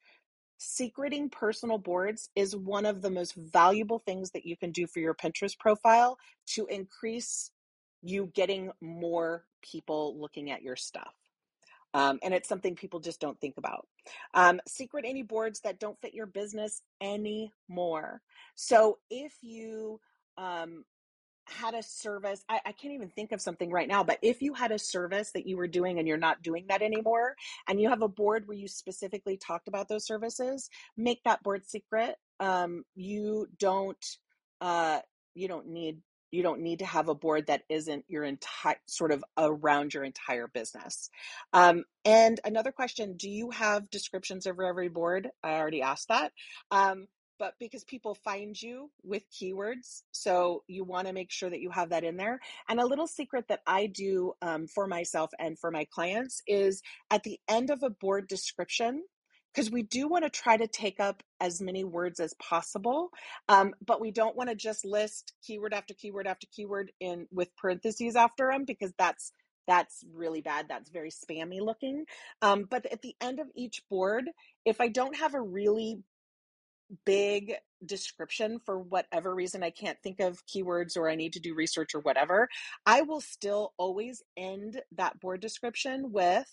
secreting 0.59 1.29
personal 1.29 1.77
boards 1.77 2.29
is 2.35 2.55
one 2.55 2.85
of 2.85 3.01
the 3.01 3.09
most 3.09 3.33
valuable 3.35 3.99
things 3.99 4.31
that 4.31 4.45
you 4.45 4.57
can 4.57 4.71
do 4.71 4.85
for 4.85 4.99
your 4.99 5.15
Pinterest 5.15 5.57
profile 5.57 6.17
to 6.45 6.67
increase 6.67 7.51
you 8.01 8.31
getting 8.35 8.71
more 8.81 9.45
people 9.61 10.19
looking 10.19 10.51
at 10.51 10.61
your 10.61 10.75
stuff. 10.75 11.13
Um, 11.93 12.19
and 12.21 12.33
it's 12.33 12.47
something 12.47 12.75
people 12.75 12.99
just 12.99 13.19
don't 13.19 13.39
think 13.39 13.57
about. 13.57 13.87
Um, 14.33 14.61
secret 14.67 15.05
any 15.07 15.23
boards 15.23 15.61
that 15.61 15.79
don't 15.79 15.99
fit 16.01 16.13
your 16.13 16.27
business 16.27 16.81
anymore. 17.01 18.21
So 18.55 18.99
if 19.09 19.33
you 19.41 19.99
um, 20.37 20.85
had 21.49 21.73
a 21.73 21.83
service 21.83 22.43
I, 22.49 22.59
I 22.65 22.71
can't 22.71 22.93
even 22.93 23.09
think 23.09 23.31
of 23.31 23.41
something 23.41 23.71
right 23.71 23.87
now 23.87 24.03
but 24.03 24.19
if 24.21 24.41
you 24.41 24.53
had 24.53 24.71
a 24.71 24.79
service 24.79 25.31
that 25.31 25.47
you 25.47 25.57
were 25.57 25.67
doing 25.67 25.99
and 25.99 26.07
you're 26.07 26.17
not 26.17 26.41
doing 26.41 26.65
that 26.69 26.81
anymore 26.81 27.35
and 27.67 27.81
you 27.81 27.89
have 27.89 28.01
a 28.01 28.07
board 28.07 28.47
where 28.47 28.57
you 28.57 28.67
specifically 28.67 29.37
talked 29.37 29.67
about 29.67 29.87
those 29.87 30.05
services 30.05 30.69
make 30.97 31.23
that 31.23 31.41
board 31.43 31.65
secret 31.65 32.15
um, 32.39 32.83
you 32.95 33.47
don't 33.57 34.05
uh, 34.61 34.99
you 35.33 35.47
don't 35.47 35.67
need 35.67 35.99
you 36.31 36.43
don't 36.43 36.61
need 36.61 36.79
to 36.79 36.85
have 36.85 37.09
a 37.09 37.15
board 37.15 37.47
that 37.47 37.63
isn't 37.69 38.05
your 38.07 38.23
entire 38.23 38.79
sort 38.85 39.11
of 39.11 39.23
around 39.37 39.93
your 39.93 40.03
entire 40.03 40.47
business 40.47 41.09
um, 41.53 41.83
and 42.05 42.39
another 42.43 42.71
question 42.71 43.15
do 43.17 43.29
you 43.29 43.51
have 43.51 43.89
descriptions 43.89 44.47
over 44.47 44.65
every 44.65 44.89
board 44.89 45.29
i 45.43 45.53
already 45.53 45.81
asked 45.81 46.07
that 46.09 46.31
um, 46.71 47.07
but 47.39 47.55
because 47.57 47.85
people 47.85 48.13
find 48.13 48.61
you 48.61 48.91
with 49.01 49.23
keywords. 49.31 50.03
So 50.11 50.63
you 50.67 50.83
want 50.83 51.07
to 51.07 51.13
make 51.13 51.31
sure 51.31 51.49
that 51.49 51.61
you 51.61 51.71
have 51.71 51.89
that 51.89 52.03
in 52.03 52.17
there. 52.17 52.39
And 52.67 52.79
a 52.79 52.85
little 52.85 53.07
secret 53.07 53.47
that 53.47 53.61
I 53.65 53.87
do 53.87 54.33
um, 54.41 54.67
for 54.67 54.85
myself 54.85 55.31
and 55.39 55.57
for 55.57 55.71
my 55.71 55.85
clients 55.85 56.43
is 56.45 56.83
at 57.09 57.23
the 57.23 57.39
end 57.47 57.71
of 57.71 57.81
a 57.81 57.89
board 57.89 58.27
description, 58.27 59.03
because 59.53 59.71
we 59.71 59.83
do 59.83 60.07
want 60.07 60.23
to 60.23 60.29
try 60.29 60.57
to 60.57 60.67
take 60.67 60.99
up 60.99 61.23
as 61.39 61.61
many 61.61 61.83
words 61.83 62.19
as 62.19 62.33
possible, 62.35 63.09
um, 63.49 63.73
but 63.85 64.01
we 64.01 64.11
don't 64.11 64.35
want 64.35 64.49
to 64.49 64.55
just 64.55 64.85
list 64.85 65.33
keyword 65.45 65.73
after 65.73 65.93
keyword 65.93 66.27
after 66.27 66.47
keyword 66.55 66.91
in 66.99 67.27
with 67.31 67.55
parentheses 67.57 68.15
after 68.15 68.51
them 68.51 68.65
because 68.65 68.93
that's 68.97 69.31
that's 69.67 70.03
really 70.13 70.41
bad. 70.41 70.65
That's 70.67 70.89
very 70.89 71.11
spammy 71.11 71.61
looking. 71.61 72.05
Um, 72.41 72.65
but 72.69 72.87
at 72.91 73.03
the 73.03 73.15
end 73.21 73.39
of 73.39 73.47
each 73.55 73.83
board, 73.89 74.25
if 74.65 74.81
I 74.81 74.87
don't 74.87 75.15
have 75.15 75.35
a 75.35 75.41
really 75.41 75.99
big 77.05 77.53
description 77.85 78.59
for 78.65 78.79
whatever 78.79 79.33
reason 79.33 79.63
I 79.63 79.69
can't 79.69 79.97
think 80.03 80.19
of 80.19 80.43
keywords 80.47 80.97
or 80.97 81.09
I 81.09 81.15
need 81.15 81.33
to 81.33 81.39
do 81.39 81.53
research 81.53 81.93
or 81.95 82.01
whatever, 82.01 82.49
I 82.85 83.01
will 83.01 83.21
still 83.21 83.73
always 83.77 84.23
end 84.35 84.81
that 84.97 85.19
board 85.19 85.41
description 85.41 86.11
with 86.11 86.49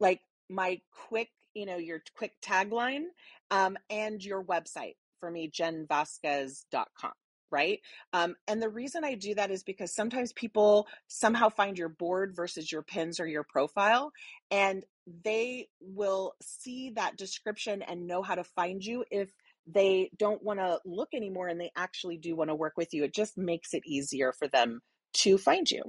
like 0.00 0.20
my 0.48 0.80
quick, 1.08 1.28
you 1.58 1.66
know, 1.66 1.76
your 1.76 2.02
quick 2.16 2.32
tagline 2.40 3.04
um, 3.50 3.76
and 3.90 4.24
your 4.24 4.44
website 4.44 4.94
for 5.20 5.30
me, 5.30 5.50
jenvasquez.com. 5.50 7.12
Right. 7.50 7.80
Um, 8.12 8.36
and 8.46 8.60
the 8.60 8.68
reason 8.68 9.04
I 9.04 9.14
do 9.14 9.34
that 9.34 9.50
is 9.50 9.62
because 9.62 9.94
sometimes 9.94 10.34
people 10.34 10.86
somehow 11.06 11.48
find 11.48 11.78
your 11.78 11.88
board 11.88 12.36
versus 12.36 12.70
your 12.70 12.82
pins 12.82 13.20
or 13.20 13.26
your 13.26 13.42
profile, 13.42 14.12
and 14.50 14.84
they 15.24 15.68
will 15.80 16.34
see 16.42 16.90
that 16.96 17.16
description 17.16 17.80
and 17.80 18.06
know 18.06 18.22
how 18.22 18.34
to 18.34 18.44
find 18.44 18.84
you 18.84 19.02
if 19.10 19.30
they 19.66 20.10
don't 20.18 20.42
want 20.42 20.60
to 20.60 20.78
look 20.84 21.08
anymore 21.14 21.48
and 21.48 21.58
they 21.58 21.72
actually 21.74 22.18
do 22.18 22.36
want 22.36 22.50
to 22.50 22.54
work 22.54 22.76
with 22.76 22.92
you. 22.92 23.04
It 23.04 23.14
just 23.14 23.38
makes 23.38 23.72
it 23.72 23.82
easier 23.86 24.32
for 24.32 24.46
them 24.48 24.80
to 25.14 25.38
find 25.38 25.70
you. 25.70 25.82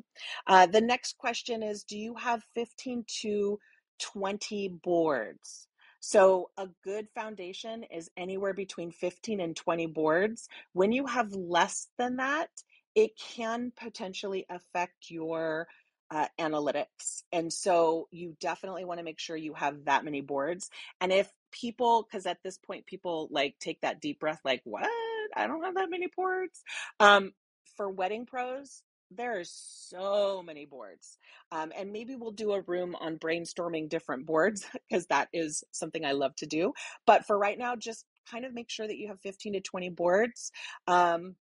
Uh, 0.47 0.65
the 0.65 0.81
next 0.81 1.17
question 1.17 1.61
is 1.61 1.83
Do 1.83 1.97
you 1.97 2.15
have 2.15 2.43
15 2.55 3.05
to 3.21 3.59
20 3.99 4.79
boards? 4.83 5.67
So, 6.01 6.49
a 6.57 6.67
good 6.83 7.07
foundation 7.13 7.83
is 7.83 8.09
anywhere 8.15 8.53
between 8.53 8.91
15 8.91 9.41
and 9.41 9.55
20 9.55 9.87
boards. 9.87 10.47
When 10.73 10.91
you 10.91 11.05
have 11.07 11.33
less 11.33 11.87
than 11.97 12.17
that, 12.17 12.49
it 12.95 13.11
can 13.17 13.71
potentially 13.77 14.45
affect 14.49 15.09
your 15.09 15.67
uh, 16.11 16.27
analytics. 16.39 17.23
And 17.31 17.51
so 17.51 18.07
you 18.11 18.35
definitely 18.39 18.85
want 18.85 18.99
to 18.99 19.03
make 19.03 19.19
sure 19.19 19.37
you 19.37 19.53
have 19.53 19.85
that 19.85 20.03
many 20.03 20.21
boards. 20.21 20.69
And 21.01 21.11
if 21.11 21.31
people, 21.51 22.03
because 22.09 22.25
at 22.25 22.39
this 22.43 22.57
point, 22.57 22.85
people 22.85 23.27
like 23.31 23.55
take 23.59 23.81
that 23.81 24.01
deep 24.01 24.19
breath, 24.19 24.41
like, 24.43 24.61
what? 24.63 24.87
I 25.35 25.47
don't 25.47 25.63
have 25.63 25.75
that 25.75 25.89
many 25.89 26.07
boards. 26.15 26.61
Um, 26.99 27.33
for 27.77 27.89
wedding 27.89 28.25
pros, 28.25 28.81
there 29.11 29.39
are 29.39 29.43
so 29.43 30.43
many 30.43 30.65
boards. 30.65 31.17
Um, 31.51 31.71
and 31.75 31.91
maybe 31.91 32.15
we'll 32.15 32.31
do 32.31 32.53
a 32.53 32.61
room 32.61 32.95
on 32.99 33.17
brainstorming 33.17 33.89
different 33.89 34.25
boards 34.25 34.65
because 34.89 35.07
that 35.07 35.29
is 35.33 35.63
something 35.71 36.05
I 36.05 36.11
love 36.11 36.35
to 36.37 36.45
do. 36.45 36.73
But 37.05 37.25
for 37.25 37.37
right 37.37 37.57
now, 37.57 37.75
just 37.75 38.05
kind 38.29 38.45
of 38.45 38.53
make 38.53 38.69
sure 38.69 38.87
that 38.87 38.97
you 38.97 39.07
have 39.07 39.19
15 39.21 39.53
to 39.53 39.61
20 39.61 39.89
boards. 39.89 40.51
Um, 40.87 41.35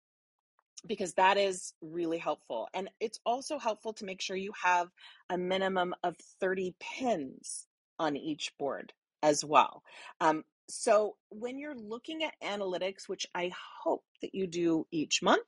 because 0.86 1.14
that 1.14 1.38
is 1.38 1.74
really 1.82 2.20
helpful. 2.20 2.68
And 2.74 2.90
it's 3.00 3.20
also 3.26 3.58
helpful 3.58 3.94
to 3.94 4.06
make 4.06 4.22
sure 4.22 4.36
you 4.36 4.54
have 4.64 4.90
a 5.30 5.38
minimum 5.38 5.94
of 6.04 6.16
30 6.40 6.76
pins 6.80 7.68
on 8.00 8.16
each 8.16 8.54
board 8.60 8.94
as 9.24 9.44
well. 9.44 9.82
Um, 10.22 10.44
so 10.70 11.16
when 11.30 11.58
you're 11.58 11.76
looking 11.76 12.24
at 12.24 12.34
analytics, 12.44 13.08
which 13.08 13.26
I 13.34 13.52
hope 13.84 14.04
that 14.22 14.36
you 14.36 14.48
do 14.48 14.86
each 14.92 15.22
month, 15.22 15.48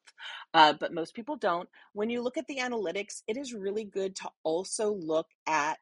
uh, 0.54 0.74
but 0.80 0.94
most 0.94 1.14
people 1.14 1.36
don't, 1.36 1.70
when 1.94 2.10
you 2.10 2.22
look 2.22 2.38
at 2.38 2.48
the 2.48 2.58
analytics, 2.58 3.22
it 3.28 3.38
is 3.38 3.54
really 3.54 3.84
good 3.84 4.16
to 4.18 4.30
also 4.44 4.94
look 4.94 5.28
at 5.48 5.80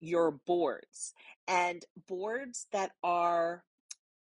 your 0.00 0.32
boards 0.46 1.14
and 1.46 1.84
boards 2.08 2.66
that 2.72 2.92
are 3.04 3.62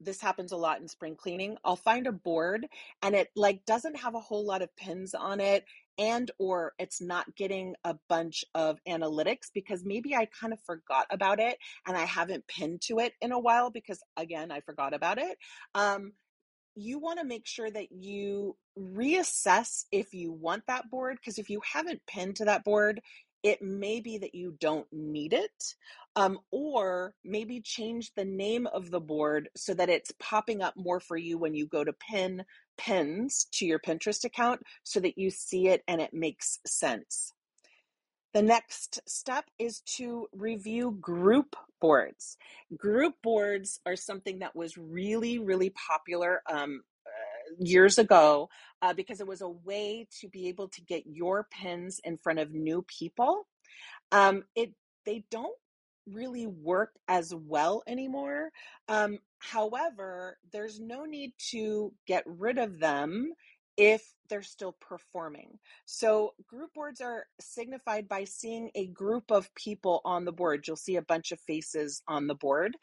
this 0.05 0.21
happens 0.21 0.53
a 0.53 0.57
lot 0.57 0.81
in 0.81 0.89
spring 0.89 1.17
cleaning 1.17 1.57
i'll 1.65 1.77
find 1.77 2.07
a 2.07 2.13
board 2.13 2.67
and 3.03 3.15
it 3.15 3.29
like 3.37 3.65
doesn't 3.65 3.97
have 3.97 4.15
a 4.15 4.21
whole 4.21 4.45
lot 4.45 4.63
of 4.63 4.75
pins 4.77 5.15
on 5.15 5.41
it 5.41 5.65
and 5.97 6.31
or 6.39 6.73
it's 6.79 7.01
not 7.01 7.37
getting 7.37 7.75
a 7.85 7.95
bunch 8.09 8.45
of 8.55 8.79
analytics 8.89 9.51
because 9.53 9.85
maybe 9.85 10.15
i 10.15 10.27
kind 10.39 10.53
of 10.53 10.59
forgot 10.65 11.07
about 11.11 11.39
it 11.41 11.57
and 11.87 11.97
i 11.97 12.05
haven't 12.05 12.47
pinned 12.47 12.81
to 12.81 12.99
it 12.99 13.13
in 13.21 13.33
a 13.33 13.39
while 13.39 13.71
because 13.71 14.03
again 14.17 14.51
i 14.51 14.61
forgot 14.61 14.95
about 14.95 15.19
it. 15.19 15.39
Um, 15.75 16.13
you 16.77 16.99
want 16.99 17.21
to 17.21 17.25
make 17.25 17.47
sure 17.47 17.71
that 17.71 17.93
you 17.93 18.57
reassess 18.77 19.85
if 19.93 20.13
you 20.13 20.33
want 20.33 20.65
that 20.67 20.91
board 20.91 21.17
because 21.21 21.39
if 21.39 21.49
you 21.49 21.61
haven't 21.73 22.03
pinned 22.07 22.37
to 22.37 22.47
that 22.47 22.65
board 22.65 23.01
it 23.45 23.61
may 23.61 24.01
be 24.01 24.19
that 24.19 24.35
you 24.35 24.57
don't 24.59 24.87
need 24.91 25.35
it, 25.35 25.75
um, 26.17 26.39
or 26.51 27.15
maybe 27.23 27.61
change 27.61 28.11
the 28.17 28.25
name 28.25 28.67
of 28.67 28.91
the 28.91 29.01
board 29.01 29.51
so 29.55 29.75
that 29.75 29.91
it's 29.91 30.13
popping 30.19 30.63
up 30.63 30.75
more 30.77 30.99
for 30.99 31.17
you 31.17 31.37
when 31.37 31.55
you 31.55 31.67
go 31.67 31.85
to 31.85 31.93
pin 31.93 32.45
pins 32.77 33.47
to 33.53 33.67
your 33.67 33.79
Pinterest 33.79 34.25
account 34.25 34.63
so 34.83 34.99
that 34.99 35.19
you 35.19 35.31
see 35.31 35.69
it 35.69 35.83
and 35.87 36.01
it 36.01 36.15
makes 36.15 36.59
sense. 36.67 37.33
The 38.33 38.43
next 38.43 39.01
step 39.07 39.45
is 39.61 39.81
to 39.97 40.27
review 40.33 40.97
group 41.01 41.55
boards. 41.81 42.37
Group 42.77 43.15
boards 43.23 43.79
are 43.87 43.95
something 43.95 44.41
that 44.41 44.57
was 44.57 44.77
really, 44.77 45.39
really 45.39 45.71
popular 45.71 46.43
um, 46.51 46.83
years 47.59 47.99
ago 47.99 48.49
uh, 48.83 48.93
because 48.93 49.21
it 49.21 49.27
was 49.27 49.41
a 49.41 49.49
way 49.49 50.07
to 50.21 50.29
be 50.29 50.49
able 50.49 50.69
to 50.69 50.81
get 50.83 51.07
your 51.07 51.47
pins 51.51 52.01
in 52.05 52.17
front 52.17 52.39
of 52.39 52.53
new 52.53 52.83
people. 52.83 53.47
Um, 54.13 54.45
it 54.55 54.73
they 55.05 55.25
don't 55.31 55.57
really 56.07 56.47
work 56.47 56.93
as 57.09 57.35
well 57.35 57.83
anymore. 57.87 58.51
Um, 58.89 59.19
however, 59.39 60.39
there's 60.53 60.81
no 60.81 61.05
need 61.05 61.33
to 61.51 61.93
get 62.07 62.25
rid 62.27 62.59
of 62.59 62.79
them 62.79 63.33
if 63.77 64.03
they're 64.29 64.43
still 64.43 64.77
performing. 64.81 65.59
So, 65.85 66.35
group 66.47 66.75
boards 66.75 67.01
are 67.01 67.27
signified 67.41 68.09
by 68.09 68.25
seeing 68.25 68.71
a 68.75 68.87
group 68.87 69.31
of 69.31 69.53
people 69.55 70.01
on 70.05 70.25
the 70.25 70.33
board. 70.33 70.65
You'll 70.67 70.77
see 70.77 70.97
a 70.97 71.03
bunch 71.03 71.33
of 71.33 71.41
faces 71.41 72.03
on 72.07 72.27
the 72.27 72.35
board. 72.35 72.77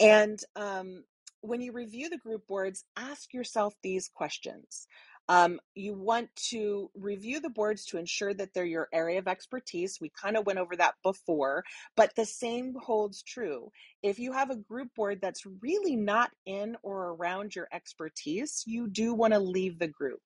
And 0.00 0.38
um, 0.56 1.04
when 1.40 1.60
you 1.60 1.72
review 1.72 2.08
the 2.08 2.18
group 2.18 2.46
boards, 2.46 2.84
ask 2.96 3.32
yourself 3.32 3.74
these 3.82 4.10
questions. 4.12 4.86
Um, 5.30 5.60
you 5.74 5.94
want 5.94 6.34
to 6.50 6.90
review 6.94 7.40
the 7.40 7.50
boards 7.50 7.84
to 7.86 7.98
ensure 7.98 8.32
that 8.32 8.54
they're 8.54 8.64
your 8.64 8.88
area 8.94 9.18
of 9.18 9.28
expertise. 9.28 9.98
We 10.00 10.10
kind 10.10 10.38
of 10.38 10.46
went 10.46 10.58
over 10.58 10.74
that 10.76 10.94
before, 11.02 11.64
but 11.96 12.14
the 12.16 12.24
same 12.24 12.74
holds 12.82 13.22
true. 13.22 13.70
If 14.02 14.18
you 14.18 14.32
have 14.32 14.50
a 14.50 14.56
group 14.56 14.94
board 14.94 15.18
that's 15.20 15.44
really 15.60 15.96
not 15.96 16.30
in 16.46 16.76
or 16.82 17.10
around 17.10 17.54
your 17.54 17.68
expertise, 17.72 18.62
you 18.66 18.88
do 18.88 19.12
want 19.12 19.34
to 19.34 19.38
leave 19.38 19.78
the 19.78 19.88
group. 19.88 20.22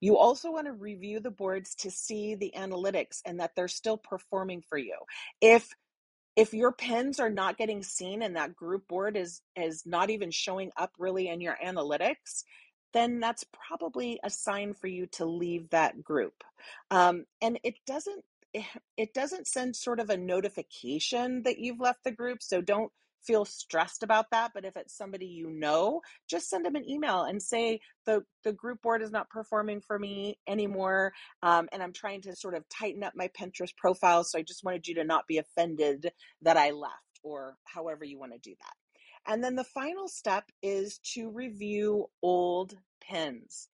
You 0.00 0.16
also 0.16 0.52
want 0.52 0.66
to 0.66 0.72
review 0.72 1.18
the 1.18 1.32
boards 1.32 1.74
to 1.76 1.90
see 1.90 2.36
the 2.36 2.52
analytics 2.56 3.20
and 3.26 3.40
that 3.40 3.52
they're 3.56 3.66
still 3.66 3.96
performing 3.96 4.62
for 4.68 4.78
you. 4.78 4.96
If 5.40 5.68
if 6.38 6.54
your 6.54 6.72
pins 6.72 7.18
are 7.18 7.30
not 7.30 7.58
getting 7.58 7.82
seen 7.82 8.22
and 8.22 8.36
that 8.36 8.56
group 8.56 8.86
board 8.88 9.16
is 9.16 9.42
is 9.56 9.84
not 9.84 10.10
even 10.10 10.30
showing 10.30 10.70
up 10.76 10.92
really 10.98 11.28
in 11.28 11.40
your 11.40 11.58
analytics 11.64 12.44
then 12.92 13.20
that's 13.20 13.44
probably 13.52 14.18
a 14.24 14.30
sign 14.30 14.74
for 14.74 14.86
you 14.86 15.06
to 15.06 15.24
leave 15.24 15.68
that 15.70 16.02
group. 16.02 16.42
Um, 16.90 17.26
and 17.42 17.58
it 17.62 17.74
doesn't 17.86 18.24
it 18.96 19.12
doesn't 19.12 19.46
send 19.46 19.76
sort 19.76 20.00
of 20.00 20.08
a 20.08 20.16
notification 20.16 21.42
that 21.42 21.58
you've 21.58 21.80
left 21.80 22.02
the 22.02 22.10
group 22.10 22.42
so 22.42 22.62
don't 22.62 22.90
feel 23.26 23.44
stressed 23.44 24.02
about 24.02 24.26
that 24.30 24.50
but 24.54 24.64
if 24.64 24.76
it's 24.76 24.96
somebody 24.96 25.26
you 25.26 25.50
know 25.50 26.00
just 26.28 26.48
send 26.48 26.64
them 26.64 26.76
an 26.76 26.88
email 26.88 27.22
and 27.22 27.42
say 27.42 27.80
the 28.06 28.22
the 28.44 28.52
group 28.52 28.80
board 28.82 29.02
is 29.02 29.10
not 29.10 29.28
performing 29.30 29.80
for 29.80 29.98
me 29.98 30.38
anymore 30.46 31.12
um, 31.42 31.68
and 31.72 31.82
i'm 31.82 31.92
trying 31.92 32.20
to 32.20 32.34
sort 32.34 32.54
of 32.54 32.68
tighten 32.68 33.02
up 33.02 33.12
my 33.14 33.28
pinterest 33.38 33.76
profile 33.76 34.24
so 34.24 34.38
i 34.38 34.42
just 34.42 34.64
wanted 34.64 34.86
you 34.86 34.94
to 34.94 35.04
not 35.04 35.26
be 35.26 35.38
offended 35.38 36.10
that 36.42 36.56
i 36.56 36.70
left 36.70 36.94
or 37.22 37.56
however 37.64 38.04
you 38.04 38.18
want 38.18 38.32
to 38.32 38.38
do 38.38 38.54
that 38.60 39.32
and 39.32 39.42
then 39.42 39.56
the 39.56 39.64
final 39.64 40.08
step 40.08 40.44
is 40.62 40.98
to 40.98 41.30
review 41.30 42.06
old 42.22 42.76
pins 43.00 43.68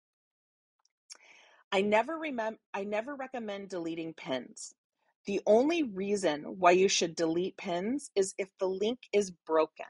I 1.73 1.81
never 1.81 2.19
remember 2.19 2.59
I 2.75 2.85
never 2.85 3.15
recommend 3.15 3.71
deleting 3.71 4.13
pins. 4.13 4.75
The 5.27 5.41
only 5.47 5.85
reason 5.85 6.43
why 6.59 6.73
you 6.73 6.89
should 6.89 7.15
delete 7.15 7.57
pins 7.57 8.11
is 8.17 8.35
if 8.39 8.51
the 8.59 8.67
link 8.67 8.99
is 9.13 9.31
broken. 9.31 9.87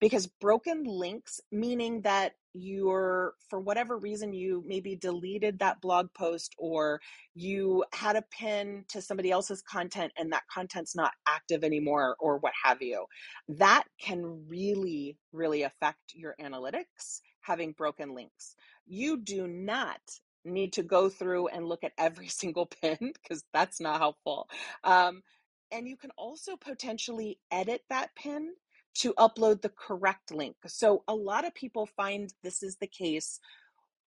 Because 0.00 0.26
broken 0.26 0.82
links, 0.84 1.40
meaning 1.52 2.02
that 2.02 2.32
you're, 2.54 3.34
for 3.48 3.60
whatever 3.60 3.96
reason, 3.96 4.32
you 4.32 4.64
maybe 4.66 4.96
deleted 4.96 5.60
that 5.60 5.80
blog 5.80 6.08
post 6.12 6.54
or 6.58 7.00
you 7.34 7.84
had 7.92 8.16
a 8.16 8.24
pin 8.36 8.84
to 8.88 9.00
somebody 9.00 9.30
else's 9.30 9.62
content 9.62 10.12
and 10.18 10.32
that 10.32 10.42
content's 10.52 10.96
not 10.96 11.12
active 11.28 11.62
anymore 11.62 12.16
or 12.18 12.38
what 12.38 12.52
have 12.64 12.82
you. 12.82 13.06
That 13.48 13.84
can 14.00 14.44
really, 14.48 15.16
really 15.32 15.62
affect 15.62 16.14
your 16.14 16.34
analytics 16.40 17.20
having 17.40 17.72
broken 17.72 18.14
links. 18.14 18.56
You 18.86 19.18
do 19.18 19.46
not 19.46 20.00
need 20.44 20.72
to 20.74 20.82
go 20.82 21.08
through 21.08 21.48
and 21.48 21.66
look 21.66 21.84
at 21.84 21.92
every 21.98 22.28
single 22.28 22.66
pin 22.66 22.98
because 23.00 23.44
that's 23.52 23.80
not 23.80 23.98
helpful. 23.98 24.48
Um, 24.84 25.22
and 25.70 25.88
you 25.88 25.96
can 25.96 26.10
also 26.18 26.56
potentially 26.56 27.38
edit 27.50 27.82
that 27.88 28.14
pin 28.14 28.52
to 28.94 29.14
upload 29.14 29.62
the 29.62 29.70
correct 29.70 30.30
link. 30.30 30.56
So 30.66 31.02
a 31.08 31.14
lot 31.14 31.46
of 31.46 31.54
people 31.54 31.86
find 31.86 32.32
this 32.42 32.62
is 32.62 32.76
the 32.76 32.86
case 32.86 33.40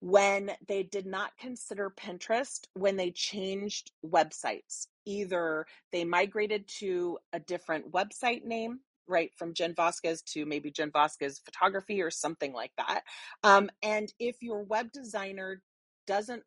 when 0.00 0.52
they 0.68 0.82
did 0.82 1.06
not 1.06 1.36
consider 1.38 1.90
Pinterest 1.90 2.60
when 2.74 2.96
they 2.96 3.10
changed 3.10 3.90
websites. 4.04 4.86
Either 5.06 5.66
they 5.92 6.04
migrated 6.04 6.68
to 6.68 7.18
a 7.32 7.40
different 7.40 7.90
website 7.92 8.44
name, 8.44 8.80
right, 9.08 9.30
from 9.36 9.54
Jen 9.54 9.74
Vasquez 9.74 10.22
to 10.22 10.44
maybe 10.44 10.70
Jen 10.70 10.90
Vasquez 10.92 11.40
photography 11.44 12.02
or 12.02 12.10
something 12.10 12.52
like 12.52 12.72
that. 12.76 13.02
Um, 13.42 13.70
and 13.82 14.12
if 14.20 14.42
your 14.42 14.62
web 14.62 14.92
designer 14.92 15.62
doesn't 16.06 16.42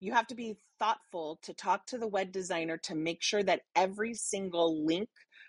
you 0.00 0.12
have 0.12 0.26
to 0.28 0.34
be 0.34 0.56
thoughtful 0.78 1.38
to 1.42 1.52
talk 1.52 1.86
to 1.86 1.98
the 1.98 2.06
web 2.06 2.30
designer 2.30 2.76
to 2.76 2.94
make 2.94 3.22
sure 3.22 3.42
that 3.42 3.62
every 3.74 4.14
single 4.14 4.84
link 4.86 5.08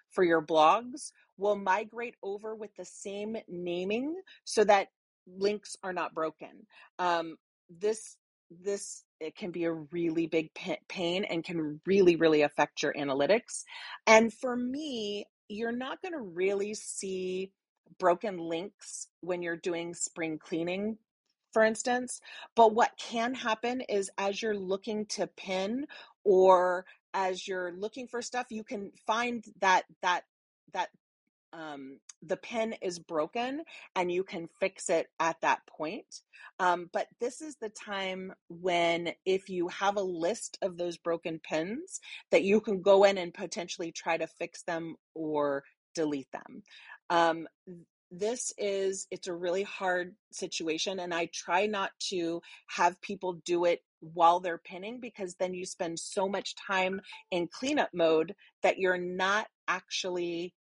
for 0.10 0.24
your 0.24 0.42
blogs 0.42 1.12
will 1.38 1.56
migrate 1.56 2.16
over 2.24 2.56
with 2.56 2.72
the 2.76 2.86
same 2.86 3.38
naming 3.48 4.16
so 4.44 4.64
that 4.64 4.88
links 5.28 5.76
are 5.84 5.94
not 5.94 6.16
broken. 6.16 6.66
Um, 6.98 7.38
this 7.70 8.18
this 8.50 9.04
it 9.20 9.36
can 9.36 9.52
be 9.52 9.66
a 9.66 9.72
really 9.72 10.26
big 10.26 10.50
pain 10.88 11.24
and 11.26 11.44
can 11.44 11.80
really 11.86 12.16
really 12.16 12.42
affect 12.42 12.82
your 12.82 12.94
analytics. 12.94 13.64
And 14.08 14.34
for 14.34 14.56
me 14.56 15.26
you're 15.50 15.72
not 15.72 16.02
going 16.02 16.14
to 16.14 16.20
really 16.20 16.74
see 16.76 17.52
broken 18.00 18.38
links 18.38 19.08
when 19.22 19.42
you're 19.42 19.58
doing 19.58 19.94
spring 19.94 20.40
cleaning 20.40 20.98
for 21.52 21.64
instance. 21.64 22.22
But 22.56 22.74
what 22.74 22.92
can 22.98 23.34
happen 23.34 23.82
is 23.82 24.10
as 24.18 24.42
you're 24.42 24.58
looking 24.58 25.06
to 25.08 25.28
pin 25.28 25.86
or 26.24 26.86
as 27.14 27.48
you're 27.48 27.72
looking 27.72 28.08
for 28.08 28.22
stuff, 28.22 28.48
you 28.50 28.64
can 28.64 28.92
find 29.08 29.44
that 29.62 29.84
that 30.02 30.24
that 30.74 30.90
um, 31.54 32.00
the 32.22 32.38
pin 32.38 32.76
is 32.82 33.00
broken 33.00 33.64
and 33.96 34.12
you 34.12 34.24
can 34.24 34.48
fix 34.60 34.90
it 34.90 35.08
at 35.20 35.40
that 35.42 35.62
point. 35.68 36.22
Um, 36.60 36.90
but 36.92 37.08
this 37.20 37.42
is 37.42 37.56
the 37.56 37.70
time 37.70 38.34
when, 38.50 39.14
if 39.26 39.50
you 39.50 39.68
have 39.70 39.96
a 39.98 40.02
list 40.02 40.58
of 40.62 40.78
those 40.78 40.98
broken 40.98 41.40
pins, 41.40 42.00
that 42.32 42.44
you 42.44 42.62
can 42.62 42.82
go 42.82 43.04
in 43.04 43.18
and 43.18 43.34
potentially 43.34 43.92
try 43.92 44.18
to 44.18 44.28
fix 44.28 44.64
them 44.64 44.96
or 45.16 45.64
delete 45.96 46.32
them. 46.32 46.64
Um, 47.10 47.48
this 48.12 48.54
is 48.58 49.08
it's 49.12 49.28
a 49.28 49.34
really 49.34 49.64
hard 49.64 50.16
situation 50.32 51.00
and 51.00 51.14
i 51.14 51.28
try 51.34 51.68
not 51.68 51.92
to 52.00 52.42
have 52.68 53.00
people 53.02 53.34
do 53.46 53.66
it 53.66 53.84
while 54.00 54.40
they're 54.40 54.58
pinning 54.58 55.00
because 55.00 55.36
then 55.36 55.54
you 55.54 55.66
spend 55.66 56.00
so 56.00 56.28
much 56.28 56.56
time 56.56 57.02
in 57.32 57.48
cleanup 57.48 57.90
mode 57.94 58.34
that 58.64 58.78
you're 58.78 58.98
not 58.98 59.48
actually 59.68 60.54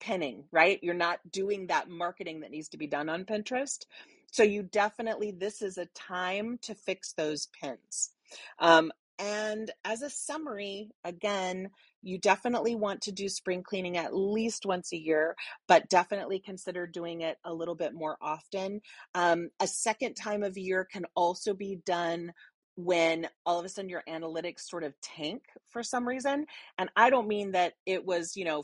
pinning 0.00 0.44
right? 0.52 0.78
You're 0.82 0.94
not 0.94 1.18
doing 1.30 1.66
that 1.68 1.88
marketing 1.88 2.40
that 2.40 2.50
needs 2.50 2.68
to 2.70 2.76
be 2.78 2.86
done 2.86 3.08
on 3.08 3.24
pinterest. 3.24 3.86
So 4.30 4.42
you 4.42 4.62
definitely 4.62 5.30
this 5.32 5.62
is 5.62 5.78
a 5.78 5.86
time 5.86 6.58
to 6.62 6.74
fix 6.74 7.12
those 7.12 7.48
pins. 7.60 8.10
Um, 8.58 8.92
and 9.18 9.70
as 9.84 10.02
a 10.02 10.10
summary, 10.10 10.90
again, 11.04 11.70
you 12.02 12.18
definitely 12.18 12.74
want 12.74 13.02
to 13.02 13.12
do 13.12 13.28
spring 13.28 13.62
cleaning 13.62 13.96
at 13.96 14.14
least 14.14 14.66
once 14.66 14.92
a 14.92 14.96
year, 14.96 15.36
but 15.66 15.88
definitely 15.88 16.38
consider 16.38 16.86
doing 16.86 17.22
it 17.22 17.38
a 17.44 17.52
little 17.52 17.74
bit 17.74 17.94
more 17.94 18.16
often. 18.20 18.80
Um, 19.14 19.50
a 19.60 19.66
second 19.66 20.14
time 20.14 20.42
of 20.42 20.56
year 20.56 20.84
can 20.90 21.06
also 21.14 21.54
be 21.54 21.80
done 21.84 22.32
when 22.76 23.28
all 23.44 23.58
of 23.58 23.64
a 23.64 23.68
sudden 23.68 23.88
your 23.88 24.04
analytics 24.08 24.60
sort 24.60 24.84
of 24.84 24.94
tank 25.00 25.42
for 25.68 25.82
some 25.82 26.06
reason. 26.06 26.46
And 26.78 26.88
I 26.94 27.10
don't 27.10 27.26
mean 27.26 27.52
that 27.52 27.74
it 27.86 28.04
was, 28.06 28.36
you 28.36 28.44
know, 28.44 28.62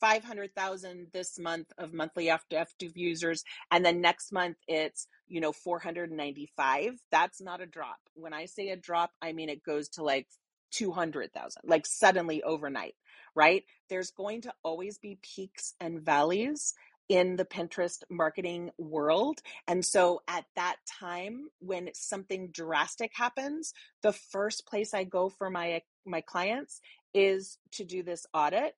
500,000 0.00 1.08
this 1.12 1.38
month 1.38 1.72
of 1.76 1.92
monthly 1.92 2.30
active 2.30 2.92
users 2.94 3.42
and 3.72 3.84
then 3.84 4.00
next 4.00 4.32
month 4.32 4.56
it's 4.68 5.08
you 5.26 5.40
know 5.40 5.50
495 5.50 7.00
that's 7.10 7.40
not 7.40 7.60
a 7.60 7.66
drop 7.66 7.98
when 8.14 8.32
i 8.32 8.44
say 8.46 8.68
a 8.68 8.76
drop 8.76 9.10
i 9.20 9.32
mean 9.32 9.48
it 9.48 9.64
goes 9.64 9.88
to 9.88 10.04
like 10.04 10.28
200,000 10.72 11.62
like 11.64 11.86
suddenly 11.86 12.42
overnight 12.42 12.94
right 13.34 13.64
there's 13.88 14.10
going 14.10 14.42
to 14.42 14.52
always 14.62 14.98
be 14.98 15.18
peaks 15.22 15.74
and 15.80 16.00
valleys 16.00 16.74
in 17.08 17.36
the 17.36 17.44
Pinterest 17.44 18.02
marketing 18.10 18.70
world. 18.76 19.40
And 19.66 19.84
so 19.84 20.20
at 20.28 20.44
that 20.56 20.76
time 21.00 21.48
when 21.58 21.88
something 21.94 22.50
drastic 22.52 23.12
happens, 23.14 23.72
the 24.02 24.12
first 24.12 24.66
place 24.66 24.92
I 24.94 25.04
go 25.04 25.28
for 25.28 25.50
my 25.50 25.82
my 26.04 26.20
clients 26.20 26.80
is 27.14 27.58
to 27.72 27.84
do 27.84 28.02
this 28.02 28.26
audit. 28.34 28.74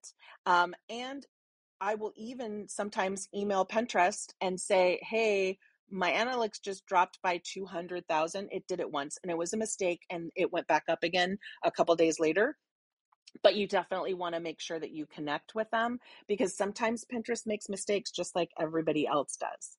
Um, 0.46 0.74
and 0.88 1.26
I 1.80 1.94
will 1.94 2.12
even 2.16 2.68
sometimes 2.68 3.28
email 3.34 3.64
Pinterest 3.64 4.32
and 4.40 4.60
say, 4.60 5.00
hey, 5.02 5.58
my 5.90 6.12
analytics 6.12 6.62
just 6.62 6.86
dropped 6.86 7.18
by 7.22 7.40
200,000. 7.44 8.48
It 8.50 8.66
did 8.66 8.80
it 8.80 8.90
once 8.90 9.18
and 9.22 9.30
it 9.30 9.38
was 9.38 9.52
a 9.52 9.56
mistake 9.56 10.00
and 10.10 10.30
it 10.36 10.52
went 10.52 10.66
back 10.66 10.84
up 10.88 11.02
again 11.02 11.38
a 11.64 11.70
couple 11.70 11.94
days 11.96 12.20
later. 12.20 12.56
But 13.42 13.54
you 13.54 13.68
definitely 13.68 14.14
want 14.14 14.34
to 14.34 14.40
make 14.40 14.60
sure 14.60 14.80
that 14.80 14.90
you 14.90 15.06
connect 15.06 15.54
with 15.54 15.70
them 15.70 15.98
because 16.26 16.56
sometimes 16.56 17.04
Pinterest 17.12 17.46
makes 17.46 17.68
mistakes 17.68 18.10
just 18.10 18.34
like 18.34 18.50
everybody 18.58 19.06
else 19.06 19.36
does. 19.36 19.76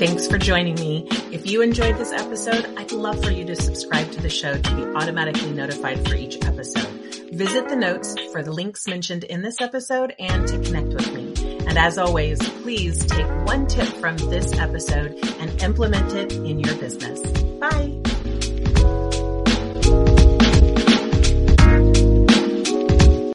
Thanks 0.00 0.26
for 0.26 0.38
joining 0.38 0.76
me. 0.76 1.06
If 1.30 1.46
you 1.46 1.60
enjoyed 1.60 1.98
this 1.98 2.10
episode, 2.10 2.64
I'd 2.78 2.90
love 2.90 3.22
for 3.22 3.30
you 3.30 3.44
to 3.44 3.54
subscribe 3.54 4.10
to 4.12 4.22
the 4.22 4.30
show 4.30 4.54
to 4.54 4.74
be 4.74 4.82
automatically 4.96 5.50
notified 5.50 6.08
for 6.08 6.14
each 6.14 6.42
episode. 6.42 6.88
Visit 7.30 7.68
the 7.68 7.76
notes 7.76 8.14
for 8.32 8.42
the 8.42 8.50
links 8.50 8.88
mentioned 8.88 9.24
in 9.24 9.42
this 9.42 9.60
episode 9.60 10.14
and 10.18 10.48
to 10.48 10.58
connect 10.60 10.94
with 10.94 11.12
me. 11.12 11.34
And 11.66 11.76
as 11.76 11.98
always, 11.98 12.38
please 12.62 13.04
take 13.04 13.26
one 13.44 13.66
tip 13.66 13.88
from 13.98 14.16
this 14.16 14.58
episode 14.58 15.18
and 15.38 15.62
implement 15.62 16.14
it 16.14 16.32
in 16.32 16.60
your 16.60 16.76
business. 16.76 17.20
Bye. 17.58 18.09